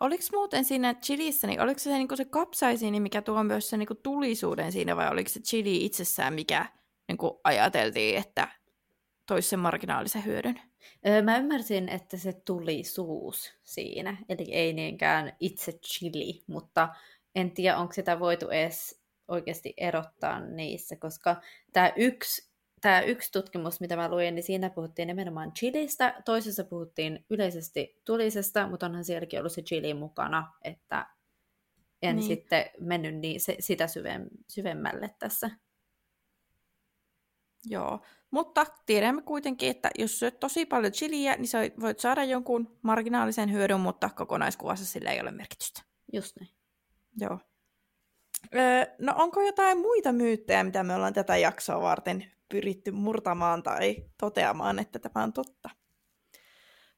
[0.00, 3.76] Oliko muuten siinä chilissä, niin oliko se se, niin se kapsaisiini, mikä tuo myös se
[3.76, 6.66] niin tulisuuden siinä, vai oliko se chili itsessään, mikä
[7.08, 8.48] niin ajateltiin, että
[9.26, 10.60] toisi sen marginaalisen hyödyn?
[11.22, 16.88] Mä ymmärsin, että se tuli suus siinä, eli ei niinkään itse chili, mutta
[17.34, 21.36] en tiedä, onko sitä voitu edes oikeasti erottaa niissä, koska
[21.72, 27.24] tämä yksi, tämä yksi tutkimus, mitä mä luin, niin siinä puhuttiin nimenomaan chilistä, toisessa puhuttiin
[27.30, 31.06] yleisesti tulisesta, mutta onhan sielläkin ollut se chili mukana, että
[32.02, 32.26] en niin.
[32.26, 33.86] sitten mennyt niin, se, sitä
[34.48, 35.50] syvemmälle tässä.
[37.64, 42.78] Joo, mutta tiedämme kuitenkin, että jos syöt tosi paljon chiliä, niin sä voit saada jonkun
[42.82, 45.82] marginaalisen hyödyn, mutta kokonaiskuvassa sillä ei ole merkitystä.
[46.12, 46.50] Just niin.
[47.20, 47.38] Joo.
[48.54, 53.96] Öö, no onko jotain muita myyttejä, mitä me ollaan tätä jaksoa varten pyritty murtamaan tai
[54.20, 55.70] toteamaan, että tämä on totta?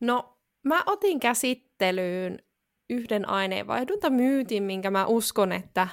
[0.01, 2.43] No, mä otin käsittelyyn
[2.91, 5.89] yhden aineenvaihduntamyytin, minkä mä uskon, että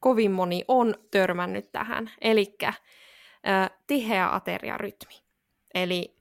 [0.00, 2.56] kovin moni on törmännyt tähän, eli
[3.86, 5.14] tiheä ateriarytmi.
[5.74, 6.16] Eli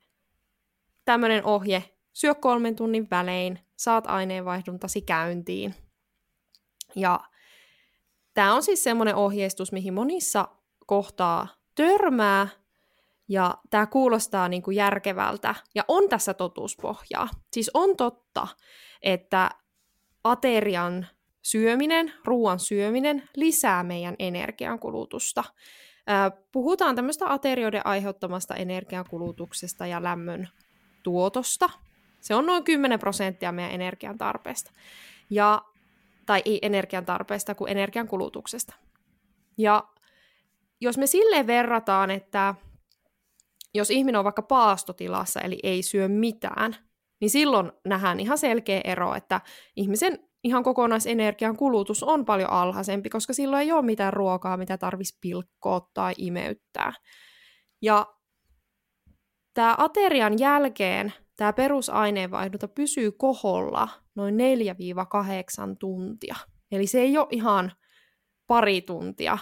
[1.05, 5.75] tämmöinen ohje, syö kolmen tunnin välein, saat aineenvaihduntasi käyntiin.
[6.95, 7.19] Ja
[8.33, 10.47] tämä on siis semmoinen ohjeistus, mihin monissa
[10.85, 12.47] kohtaa törmää,
[13.27, 17.29] ja tämä kuulostaa niin kuin järkevältä, ja on tässä totuuspohjaa.
[17.53, 18.47] Siis on totta,
[19.01, 19.49] että
[20.23, 21.07] aterian
[21.41, 25.43] syöminen, ruoan syöminen lisää meidän energiankulutusta.
[26.51, 30.49] Puhutaan tämmöistä aterioiden aiheuttamasta energiankulutuksesta ja lämmön
[31.03, 31.69] tuotosta.
[32.19, 34.71] Se on noin 10 prosenttia meidän energian tarpeesta.
[35.29, 35.61] Ja,
[36.25, 38.75] tai ei energian tarpeesta, kuin energian kulutuksesta.
[39.57, 39.83] Ja
[40.81, 42.55] jos me silleen verrataan, että
[43.73, 46.75] jos ihminen on vaikka paastotilassa, eli ei syö mitään,
[47.21, 49.41] niin silloin nähdään ihan selkeä ero, että
[49.75, 55.17] ihmisen ihan kokonaisenergian kulutus on paljon alhaisempi, koska silloin ei ole mitään ruokaa, mitä tarvitsisi
[55.21, 56.93] pilkkoa tai imeyttää.
[57.81, 58.05] Ja
[59.53, 66.35] tämä aterian jälkeen tämä perusaineenvaihdunta pysyy koholla noin 4-8 tuntia.
[66.71, 67.71] Eli se ei ole ihan
[68.47, 69.37] pari tuntia,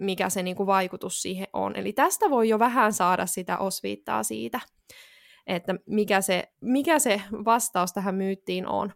[0.00, 1.76] mikä se niinku vaikutus siihen on.
[1.76, 4.60] Eli tästä voi jo vähän saada sitä osviittaa siitä,
[5.46, 8.92] että mikä se, mikä se vastaus tähän myyttiin on.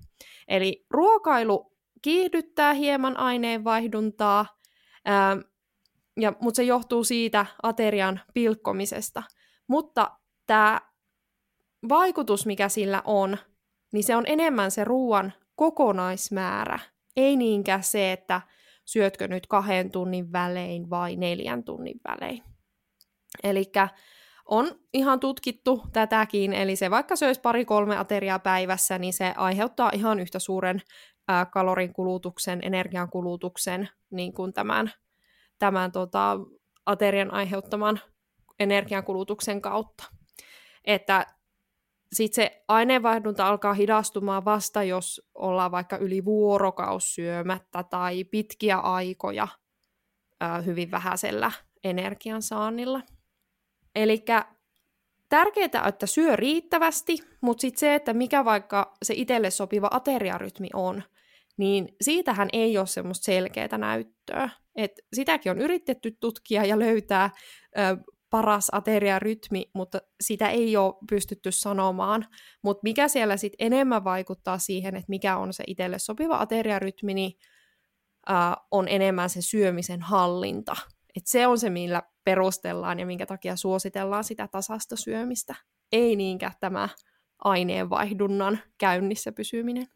[0.49, 4.47] Eli ruokailu kiihdyttää hieman aineenvaihduntaa,
[5.05, 5.37] ää,
[6.21, 9.23] ja, mutta se johtuu siitä aterian pilkkomisesta.
[9.67, 10.11] Mutta
[10.47, 10.81] tämä
[11.89, 13.39] vaikutus, mikä sillä on,
[13.93, 16.79] niin se on enemmän se ruoan kokonaismäärä,
[17.17, 18.41] ei niinkään se, että
[18.85, 22.43] syötkö nyt kahden tunnin välein vai neljän tunnin välein.
[23.43, 23.65] Eli
[24.51, 30.21] on ihan tutkittu tätäkin, eli se vaikka söisi pari-kolme ateriaa päivässä, niin se aiheuttaa ihan
[30.21, 30.83] yhtä suuren
[31.53, 34.93] kalorin kulutuksen, energian kulutuksen, niin kuin tämän,
[35.59, 36.39] tämän tota,
[36.87, 38.01] aterian aiheuttaman
[38.59, 40.05] energiankulutuksen kautta.
[40.85, 41.27] Että
[42.13, 49.49] sitten se aineenvaihdunta alkaa hidastumaan vasta, jos ollaan vaikka yli vuorokaus syömättä tai pitkiä aikoja
[50.67, 51.53] hyvin vähäisellä
[51.85, 53.01] energiansaannilla.
[53.95, 54.25] Eli
[55.29, 61.03] tärkeää, että syö riittävästi, mutta sitten se, että mikä vaikka se itselle sopiva ateriarytmi on,
[61.57, 64.49] niin siitähän ei ole semmoista selkeää näyttöä.
[64.77, 67.31] Et sitäkin on yritetty tutkia ja löytää
[67.79, 67.81] ö,
[68.31, 72.27] paras ateriarytmi, mutta sitä ei ole pystytty sanomaan.
[72.63, 77.33] Mutta mikä siellä sitten enemmän vaikuttaa siihen, että mikä on se itselle sopiva ateriarytmi, niin
[78.31, 78.33] ö,
[78.71, 80.77] on enemmän se syömisen hallinta.
[81.17, 85.55] Et se on se, millä perustellaan ja minkä takia suositellaan sitä tasasta syömistä.
[85.93, 86.89] Ei niinkään tämä
[87.45, 89.87] aineenvaihdunnan käynnissä pysyminen.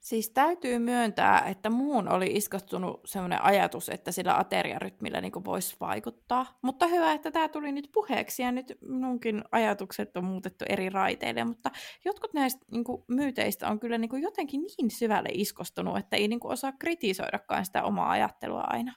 [0.00, 6.58] Siis täytyy myöntää, että muun oli iskostunut sellainen ajatus, että sillä ateriarytmillä niin voisi vaikuttaa.
[6.62, 11.44] Mutta hyvä, että tämä tuli nyt puheeksi ja nyt minunkin ajatukset on muutettu eri raiteille.
[11.44, 11.70] Mutta
[12.04, 16.28] jotkut näistä niin kuin, myyteistä on kyllä niin kuin, jotenkin niin syvälle iskostunut, että ei
[16.28, 18.94] niin kuin, osaa kritisoidakaan sitä omaa ajattelua aina.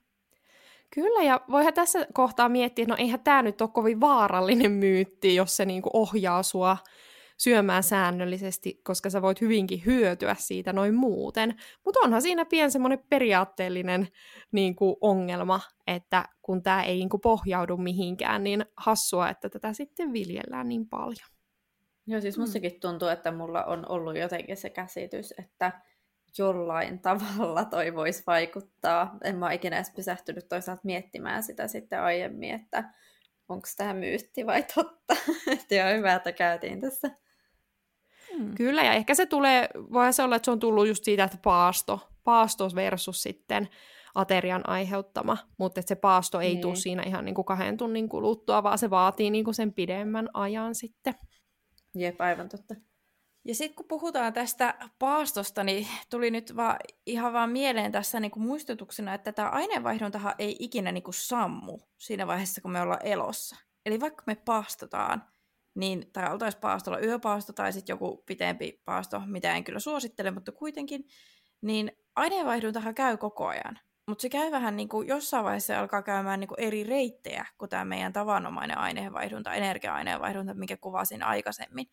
[0.94, 5.36] Kyllä, ja voihan tässä kohtaa miettiä, että no eihän tämä nyt ole kovin vaarallinen myytti,
[5.36, 6.78] jos se niinku ohjaa sua
[7.38, 11.56] syömään säännöllisesti, koska sä voit hyvinkin hyötyä siitä noin muuten.
[11.86, 14.08] Mutta onhan siinä pien semmoinen periaatteellinen
[14.52, 19.74] niin kuin, ongelma, että kun tämä ei niin kuin, pohjaudu mihinkään, niin hassua, että tätä
[19.74, 21.30] sitten viljellään niin paljon.
[22.08, 25.82] Joo, siis mustakin tuntuu, että mulla on ollut jotenkin se käsitys, että
[26.38, 29.18] jollain tavalla toi voisi vaikuttaa.
[29.24, 32.94] En mä ikinä edes pysähtynyt toisaalta miettimään sitä sitten aiemmin, että
[33.50, 35.16] onko tämä myytti vai totta.
[35.76, 37.12] ja hyvä, että käytiin tässä.
[38.38, 38.56] Hmm.
[38.56, 41.38] Kyllä, ja ehkä se tulee, voi se olla, että se on tullut just siitä, että
[41.44, 43.70] paasto, paasto versus sitten
[44.16, 46.62] aterian aiheuttama, mutta että se paasto ei niin.
[46.62, 50.30] tule siinä ihan niin kuin kahden tunnin kuluttua, vaan se vaatii niin kuin sen pidemmän
[50.34, 51.16] ajan sitten.
[51.96, 52.76] Jep, aivan totta.
[53.46, 58.40] Ja sitten kun puhutaan tästä paastosta, niin tuli nyt vaan, ihan vaan mieleen tässä niinku
[58.40, 63.56] muistutuksena, että tämä aineenvaihduntahan ei ikinä niinku sammu siinä vaiheessa, kun me ollaan elossa.
[63.86, 65.24] Eli vaikka me paastotaan,
[65.76, 70.52] niin, tai oltaisiin paastolla yöpaasto tai sitten joku pitempi paasto, mitä en kyllä suosittele, mutta
[70.52, 71.06] kuitenkin,
[71.62, 73.80] niin aineenvaihduntahan käy koko ajan.
[74.08, 77.70] Mutta se käy vähän niin kuin jossain vaiheessa alkaa käymään niin kuin eri reittejä kuin
[77.70, 81.88] tämä meidän tavanomainen aineenvaihdunta, energia-aineenvaihdunta, mikä kuvasin aikaisemmin.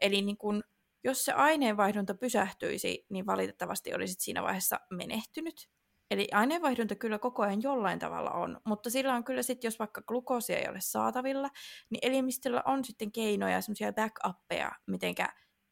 [0.00, 0.62] Eli niin kuin
[1.04, 5.68] jos se aineenvaihdunta pysähtyisi, niin valitettavasti olisit siinä vaiheessa menehtynyt.
[6.10, 10.02] Eli aineenvaihdunta kyllä koko ajan jollain tavalla on, mutta sillä on kyllä sitten, jos vaikka
[10.02, 11.50] glukoosia ei ole saatavilla,
[11.90, 15.28] niin elimistöllä on sitten keinoja, semmoisia backuppeja, mitenkä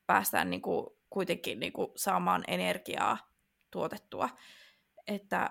[0.07, 3.19] päästään niinku kuitenkin niinku saamaan energiaa
[3.71, 4.29] tuotettua.
[5.07, 5.51] Että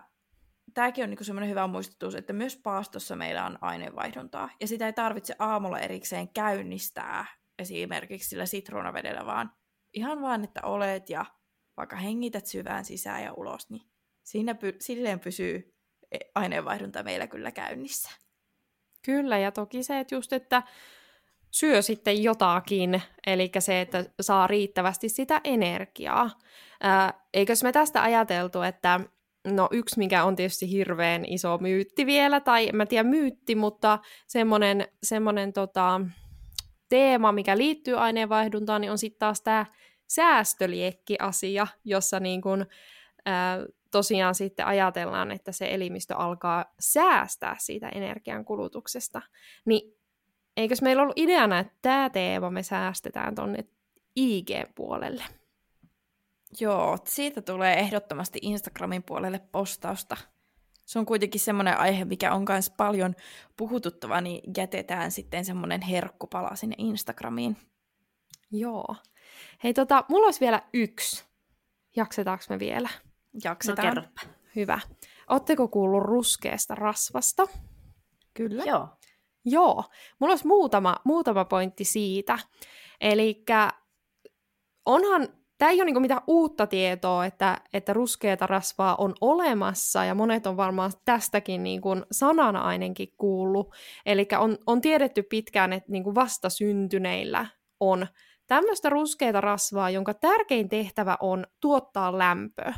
[0.73, 4.49] tämäkin on niinku semmoinen hyvä muistutus, että myös paastossa meillä on aineenvaihduntaa.
[4.59, 7.25] Ja sitä ei tarvitse aamulla erikseen käynnistää
[7.59, 9.51] esimerkiksi sillä sitruunavedellä, vaan
[9.93, 11.25] ihan vaan, että olet ja
[11.77, 13.81] vaikka hengität syvään sisään ja ulos, niin
[14.23, 15.75] siinä py- silleen pysyy
[16.11, 18.09] e, aineenvaihdunta meillä kyllä käynnissä.
[19.05, 20.63] Kyllä, ja toki se, että just, että
[21.51, 26.29] syö sitten jotakin, eli se, että saa riittävästi sitä energiaa.
[26.81, 28.99] Ää, eikös me tästä ajateltu, että
[29.47, 33.99] no yksi, mikä on tietysti hirveän iso myytti vielä, tai en mä tiedä myytti, mutta
[34.27, 36.01] semmoinen, semmoinen tota,
[36.91, 39.65] teema, mikä liittyy aineenvaihduntaan, niin on sitten taas tämä
[40.07, 42.65] säästöliekki-asia, jossa niin kun,
[43.25, 43.59] ää,
[43.91, 49.21] tosiaan sitten ajatellaan, että se elimistö alkaa säästää siitä energian kulutuksesta.
[49.65, 49.97] Niin
[50.57, 53.65] eikös meillä ollut ideana, että tämä teema me säästetään tuonne
[54.15, 55.23] IG-puolelle?
[56.59, 60.17] Joo, siitä tulee ehdottomasti Instagramin puolelle postausta.
[60.91, 63.15] Se on kuitenkin semmoinen aihe, mikä on myös paljon
[63.57, 67.57] puhututtava, niin jätetään sitten semmoinen herkkupala sinne Instagramiin.
[68.51, 68.95] Joo.
[69.63, 71.25] Hei, tota, mulla olisi vielä yksi.
[71.95, 72.89] Jaksetaanko me vielä?
[73.43, 73.95] Jaksetaan.
[73.95, 74.03] No
[74.55, 74.79] Hyvä.
[75.29, 77.47] Oletteko kuullut ruskeasta rasvasta?
[78.33, 78.63] Kyllä.
[78.63, 78.87] Joo.
[79.45, 79.83] Joo.
[80.19, 82.39] Mulla olisi muutama, muutama pointti siitä.
[83.01, 83.43] Eli
[84.85, 85.27] onhan
[85.61, 90.47] tämä ei ole niinku mitään uutta tietoa, että, että ruskeata rasvaa on olemassa, ja monet
[90.47, 93.73] on varmaan tästäkin niinku sanana ainakin kuullut.
[94.05, 97.45] Eli on, on tiedetty pitkään, että niinku vastasyntyneillä
[97.79, 98.07] on
[98.47, 102.73] tämmöistä ruskeata rasvaa, jonka tärkein tehtävä on tuottaa lämpöä.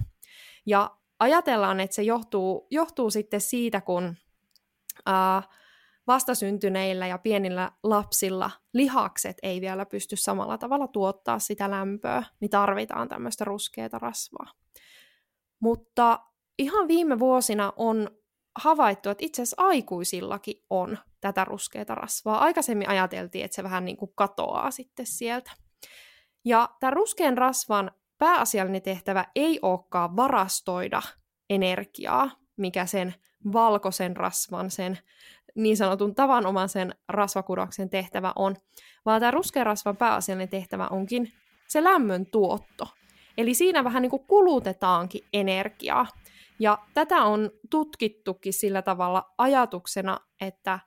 [0.66, 4.16] Ja ajatellaan, että se johtuu, johtuu sitten siitä, kun
[5.10, 5.50] uh,
[6.08, 13.10] vastasyntyneillä ja pienillä lapsilla lihakset ei vielä pysty samalla tavalla tuottaa sitä lämpöä, niin tarvitaan
[13.10, 14.52] tämmöistä ruskeata rasvaa.
[15.60, 16.20] Mutta
[16.60, 18.10] ihan viime vuosina on
[18.56, 22.38] havaittu, että itse asiassa aikuisillakin on tätä ruskeata rasvaa.
[22.38, 25.52] Aikaisemmin ajateltiin, että se vähän niin kuin katoaa sitten sieltä.
[26.46, 31.02] Ja tämän ruskean rasvan pääasiallinen tehtävä ei olekaan varastoida
[31.50, 33.16] energiaa, mikä sen
[33.54, 35.00] valkoisen rasvan, sen
[35.56, 38.56] niin sanotun tavanomaisen rasvakudoksen tehtävä on,
[39.06, 41.34] vaan tämä ruskean rasvan pääasiallinen tehtävä onkin
[41.68, 42.88] se lämmön tuotto.
[43.38, 46.08] Eli siinä vähän niin kuin kulutetaankin energiaa.
[46.60, 50.80] Ja tätä on tutkittukin sillä tavalla ajatuksena, että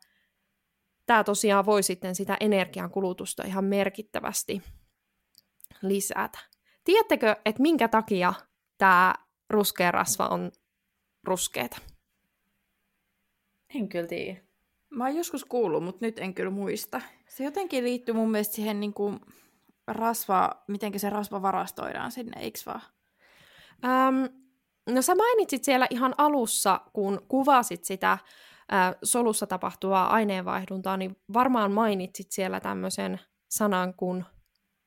[1.06, 4.62] tämä tosiaan voi sitten sitä energian kulutusta ihan merkittävästi
[5.82, 6.38] lisätä.
[6.84, 8.34] Tiedättekö, että minkä takia
[8.78, 9.14] tämä
[9.50, 10.52] ruskea rasva on
[11.24, 11.78] ruskeata?
[13.74, 14.45] En kyllä tiedä.
[14.96, 17.00] Mä oon joskus kuullut, mutta nyt en kyllä muista.
[17.28, 19.20] Se jotenkin liittyy mun mielestä siihen niin kuin
[19.86, 22.82] rasva, miten se rasva varastoidaan sinne, eikö vaan?
[23.84, 24.28] Öm,
[24.94, 28.18] no sä mainitsit siellä ihan alussa, kun kuvasit sitä ä,
[29.02, 34.24] solussa tapahtuvaa aineenvaihduntaa, niin varmaan mainitsit siellä tämmöisen sanan kuin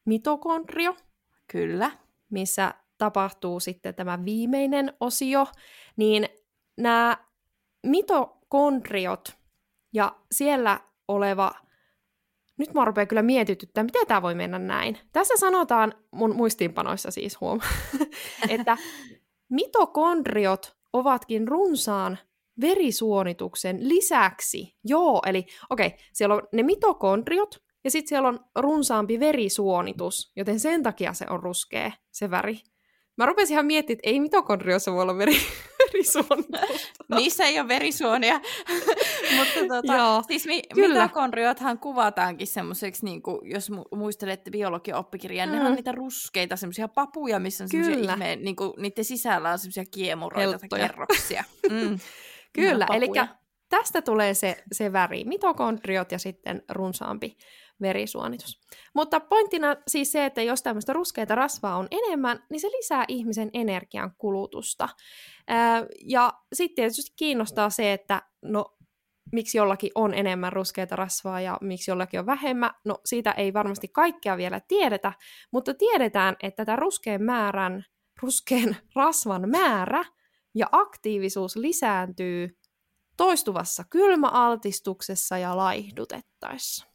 [0.05, 0.95] mitokondrio.
[1.47, 1.91] Kyllä.
[2.29, 5.47] Missä tapahtuu sitten tämä viimeinen osio,
[5.97, 6.29] niin
[6.77, 7.17] nämä
[7.83, 9.38] mitokondriot
[9.93, 11.51] ja siellä oleva,
[12.57, 14.97] nyt mä rupean kyllä mietityttää, miten tämä voi mennä näin.
[15.11, 17.59] Tässä sanotaan mun muistiinpanoissa siis huom,
[18.49, 18.77] että
[19.49, 22.17] mitokondriot ovatkin runsaan
[22.61, 24.77] verisuonituksen lisäksi.
[24.83, 30.59] Joo, eli okei, okay, siellä on ne mitokondriot, ja sitten siellä on runsaampi verisuonitus, joten
[30.59, 32.59] sen takia se on ruskea, se väri.
[33.19, 35.37] Mä rupesin ihan miettimään, että ei mitokondriossa voi olla veri,
[35.79, 37.15] verisuonitusta.
[37.15, 38.39] Niissä ei ole verisuonia.
[39.37, 45.47] Mutta tota, Joo, siis mi- mitokondriothan kuvataankin semmoiseksi, niin kuin, jos mu- muistelette biologian oppikirjaa,
[45.47, 45.51] mm.
[45.51, 49.59] ne on niitä ruskeita semmoisia papuja, missä on semmoisia ihme, niin kuin, niiden sisällä on
[49.59, 51.43] semmoisia kiemuroita tai kerroksia.
[51.69, 51.99] Mm.
[52.53, 53.07] Kyllä, eli
[53.69, 57.37] tästä tulee se, se väri, mitokondriot ja sitten runsaampi
[57.81, 58.59] verisuonitus.
[58.93, 63.49] Mutta pointtina siis se, että jos tämmöistä ruskeita rasvaa on enemmän, niin se lisää ihmisen
[63.53, 64.89] energian kulutusta.
[66.05, 68.77] ja sitten tietysti kiinnostaa se, että no
[69.31, 72.71] miksi jollakin on enemmän ruskeita rasvaa ja miksi jollakin on vähemmän.
[72.85, 75.13] No siitä ei varmasti kaikkea vielä tiedetä,
[75.51, 77.85] mutta tiedetään, että tämä ruskeen määrän,
[78.21, 80.05] ruskeen rasvan määrä
[80.55, 82.57] ja aktiivisuus lisääntyy
[83.17, 86.88] toistuvassa kylmäaltistuksessa ja laihdutettaessa.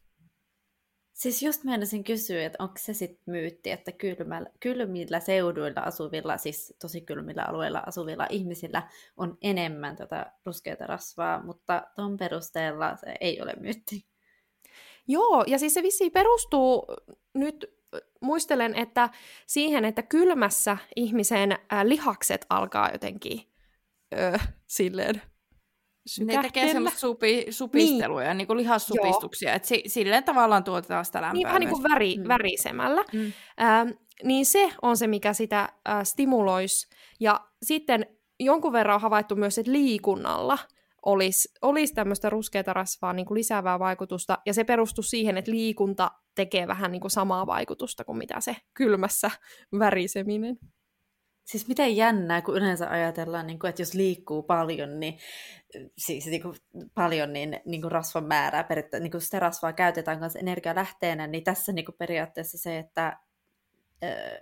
[1.15, 6.75] Siis just meinasin kysyä, että onko se sitten myytti, että kylmällä, kylmillä seuduilla asuvilla, siis
[6.81, 13.41] tosi kylmillä alueilla asuvilla ihmisillä on enemmän tätä ruskeata rasvaa, mutta tuon perusteella se ei
[13.41, 14.07] ole myytti.
[15.09, 16.87] Joo, ja siis se vissiin perustuu
[17.35, 17.75] nyt
[18.21, 19.09] muistelen, että
[19.47, 23.41] siihen, että kylmässä ihmisen lihakset alkaa jotenkin
[24.15, 25.23] ö, silleen
[26.25, 28.39] ne tekee semmoista supi, supisteluja, niin.
[28.39, 31.33] niin kuin lihassupistuksia, että si, silleen tavallaan tuotetaan sitä lämpöä.
[31.33, 32.29] Niin vähän niin kuin väri, mm.
[32.29, 33.05] värisemällä.
[33.13, 33.33] Mm.
[33.61, 33.89] Ähm,
[34.25, 36.89] niin se on se, mikä sitä äh, stimuloisi.
[37.21, 38.07] Ja sitten
[38.41, 40.59] jonkun verran on havaittu myös, että liikunnalla
[41.07, 46.11] olisi, olisi tämmöistä ruskeata rasvaa niin kuin lisäävää vaikutusta, ja se perustuu siihen, että liikunta
[46.35, 49.31] tekee vähän niin kuin samaa vaikutusta kuin mitä se kylmässä
[49.79, 50.57] väriseminen.
[51.45, 55.19] Siis miten jännää, kun yleensä ajatellaan, niin kuin, että jos liikkuu paljon, niin,
[55.99, 56.57] siis niin kuin,
[56.95, 61.45] paljon, niin, niin kuin rasvan määrää, periaatteessa niin kuin sitä rasvaa käytetään kanssa energialähteenä, niin
[61.45, 63.19] tässä niin kuin periaatteessa se, että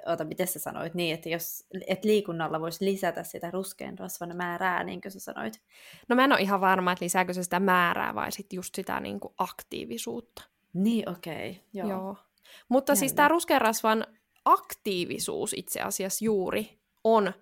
[0.06, 4.84] ota, miten sä sanoit, niin, että jos et liikunnalla voisi lisätä sitä ruskean rasvan määrää,
[4.84, 5.62] niin kuin sä sanoit.
[6.08, 9.00] No mä en ole ihan varma, että lisääkö se sitä määrää vai sitten just sitä
[9.00, 10.42] niin kuin aktiivisuutta.
[10.72, 11.50] Niin, okei.
[11.50, 11.62] Okay.
[11.72, 11.88] Joo.
[11.88, 12.16] Joo.
[12.68, 12.98] Mutta Jännä.
[12.98, 14.06] siis tämä ruskean rasvan
[14.44, 17.32] aktiivisuus itse asiassa juuri on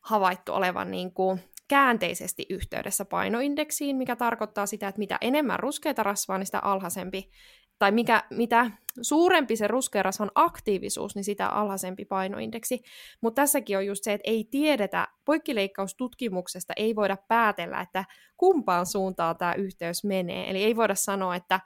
[0.00, 6.38] havaittu olevan niin kuin käänteisesti yhteydessä painoindeksiin, mikä tarkoittaa sitä, että mitä enemmän ruskeita rasvaa,
[6.38, 7.30] niin sitä alhaisempi,
[7.78, 8.70] tai mikä, mitä
[9.02, 12.82] suurempi se ruskearasvan aktiivisuus, niin sitä alhaisempi painoindeksi.
[13.20, 18.04] Mutta tässäkin on just se, että ei tiedetä, poikkileikkaustutkimuksesta ei voida päätellä, että
[18.36, 20.50] kumpaan suuntaan tämä yhteys menee.
[20.50, 21.60] Eli ei voida sanoa, että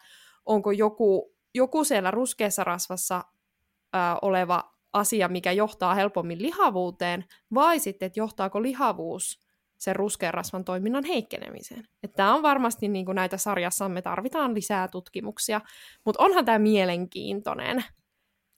[0.47, 3.25] onko joku, joku siellä ruskeassa rasvassa
[3.93, 7.25] ää, oleva asia, mikä johtaa helpommin lihavuuteen,
[7.55, 9.45] vai sitten, että johtaako lihavuus
[9.79, 11.85] sen ruskean rasvan toiminnan heikkenemiseen.
[12.17, 15.61] Tämä on varmasti niin kuin näitä sarjassa me tarvitaan lisää tutkimuksia,
[16.05, 17.85] mutta onhan tämä mielenkiintoinen.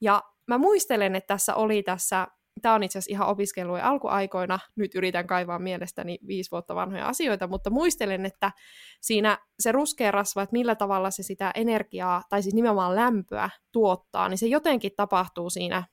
[0.01, 2.26] Ja mä muistelen, että tässä oli tässä,
[2.62, 7.47] tämä on itse asiassa ihan opiskelujen alkuaikoina, nyt yritän kaivaa mielestäni viisi vuotta vanhoja asioita,
[7.47, 8.53] mutta muistelen, että
[9.01, 14.28] siinä se ruskea rasva, että millä tavalla se sitä energiaa, tai siis nimenomaan lämpöä tuottaa,
[14.28, 15.84] niin se jotenkin tapahtuu siinä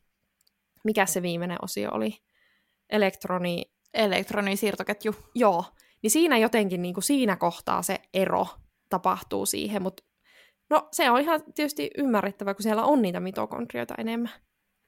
[0.84, 2.18] mikä se viimeinen osio oli?
[2.90, 3.74] Elektroni...
[3.94, 5.16] Elektronin siirtoketju.
[5.36, 5.66] Joo,
[6.02, 8.48] niin siinä jotenkin niin kuin siinä kohtaa se ero
[8.90, 10.04] tapahtuu siihen, mutta
[10.70, 14.32] no se on ihan tietysti ymmärrettävä, kun siellä on niitä mitokondrioita enemmän.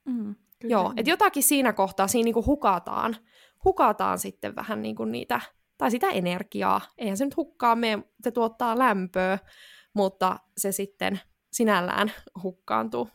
[0.05, 0.71] Mm, kyllä.
[0.71, 3.15] Joo, että jotakin siinä kohtaa siinä niin kuin hukataan,
[3.63, 5.41] hukataan sitten vähän niin kuin niitä,
[5.77, 6.81] tai sitä energiaa.
[6.97, 9.39] Eihän se nyt hukkaa mene, se tuottaa lämpöä,
[9.93, 11.19] mutta se sitten
[11.51, 12.11] sinällään
[12.43, 13.09] hukkaantuu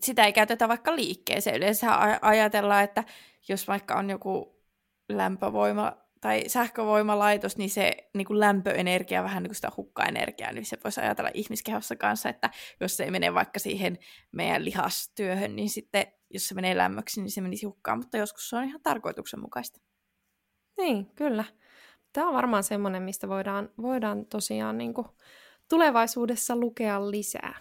[0.00, 1.56] sitä ei käytetä vaikka liikkeeseen.
[1.56, 3.04] Yleensä ajatellaan, että
[3.48, 4.62] jos vaikka on joku
[5.08, 10.78] lämpövoima tai sähkövoimalaitos, niin se niin kuin lämpöenergia vähän niin kuin sitä hukkaenergiaa, niin se
[10.84, 13.98] voisi ajatella ihmiskehossa kanssa, että jos se ei mene vaikka siihen
[14.32, 18.56] meidän lihastyöhön, niin sitten jos se menee lämmöksi, niin se menisi hukkaan, mutta joskus se
[18.56, 19.80] on ihan tarkoituksenmukaista.
[20.78, 21.44] Niin, kyllä.
[22.12, 25.06] Tämä on varmaan semmoinen, mistä voidaan, voidaan tosiaan niin kuin
[25.68, 27.58] tulevaisuudessa lukea lisää.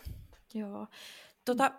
[0.54, 0.88] Joo.
[1.46, 1.72] Tota,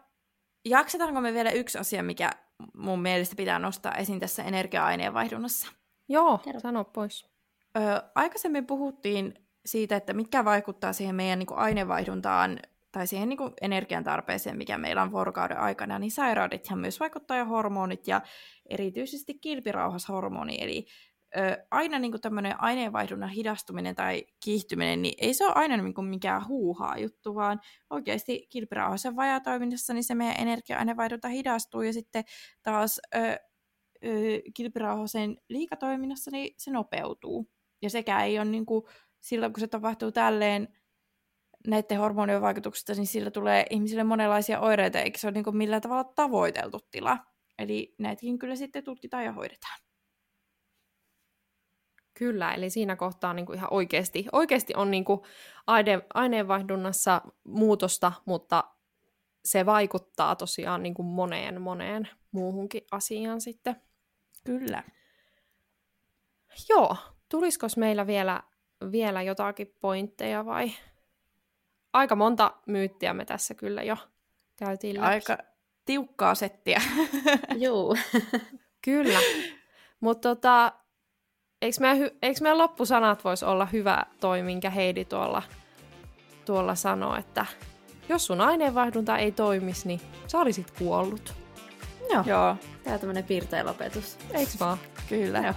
[0.65, 2.31] jaksetaanko me vielä yksi asia, mikä
[2.77, 5.69] mun mielestä pitää nostaa esiin tässä energia-aineenvaihdunnassa?
[6.09, 6.61] Joo, Kerro.
[6.61, 7.27] sano pois.
[7.77, 7.81] Ö,
[8.15, 9.35] aikaisemmin puhuttiin
[9.67, 12.59] siitä, että mikä vaikuttaa siihen meidän niin kuin aineenvaihduntaan
[12.93, 17.37] tai siihen niin kuin energian tarpeeseen, mikä meillä on vuorokauden aikana, niin sairaudethan myös vaikuttaa
[17.37, 18.21] ja hormonit ja
[18.71, 20.87] erityisesti kilpirauhashormoni, eli
[21.71, 26.49] aina niin tämmöinen aineenvaihdunnan hidastuminen tai kiihtyminen, niin ei se ole aina niin kuin mikään
[26.49, 27.61] huuhaa juttu, vaan
[27.91, 32.25] oikeasti kilpirauhasen vajatoiminnassa niin se meidän energia-aineenvaihdunta hidastuu ja sitten
[32.63, 33.39] taas ö, ö,
[34.55, 37.51] kilpirauhasen liikatoiminnassa niin se nopeutuu.
[37.83, 38.85] Ja sekä ei ole niin kuin,
[39.21, 40.69] silloin, kun se tapahtuu tälleen
[41.67, 45.83] näiden hormonien vaikutuksesta, niin sillä tulee ihmisille monenlaisia oireita, eikä se ole niin kuin millään
[45.83, 47.19] tavalla tavoiteltu tila.
[47.59, 49.84] Eli näitäkin kyllä sitten tutkitaan ja hoidetaan.
[52.15, 55.21] Kyllä, eli siinä kohtaa niin kuin ihan oikeasti, oikeasti on niin kuin
[55.67, 58.65] aine, aineenvaihdunnassa muutosta, mutta
[59.45, 63.77] se vaikuttaa tosiaan niin kuin moneen moneen muuhunkin asiaan sitten.
[64.45, 64.83] Kyllä.
[66.69, 66.97] Joo,
[67.29, 68.43] tulisiko meillä vielä,
[68.93, 70.73] vielä jotakin pointteja vai?
[71.93, 73.97] Aika monta myyttiä me tässä kyllä jo
[74.57, 75.07] käytiin läpi.
[75.07, 75.39] Aika
[75.85, 76.83] tiukkaa settiä.
[77.57, 77.97] Joo.
[78.85, 79.19] kyllä.
[80.01, 80.73] Mutta tota,
[81.63, 85.43] Eikö meidän, eikö meidän loppusanat voisi olla hyvä toi, minkä Heidi tuolla,
[86.45, 87.47] tuolla sanoo, että
[88.09, 91.35] jos sun aineenvaihdunta ei toimisi, niin sä olisit kuollut.
[92.11, 92.25] Joo.
[92.27, 92.57] Joo.
[92.85, 94.19] Tää on tämmönen piirtein lopetus.
[94.31, 94.79] Eiks vaan?
[95.09, 95.39] Kyllä.
[95.39, 95.55] Joo.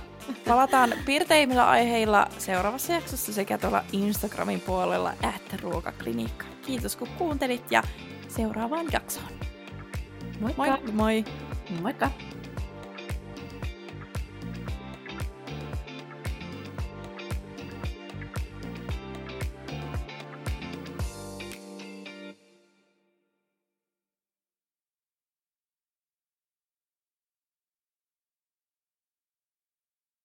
[0.47, 6.45] Palataan piirteimmillä aiheilla seuraavassa jaksossa sekä tuolla Instagramin puolella että ruokaklinikka.
[6.65, 7.83] Kiitos kun kuuntelit ja
[8.27, 9.27] seuraavaan jaksoon.
[10.39, 10.65] Moikka!
[10.65, 10.91] Moi!
[10.91, 11.25] moi.
[11.81, 12.11] Moikka!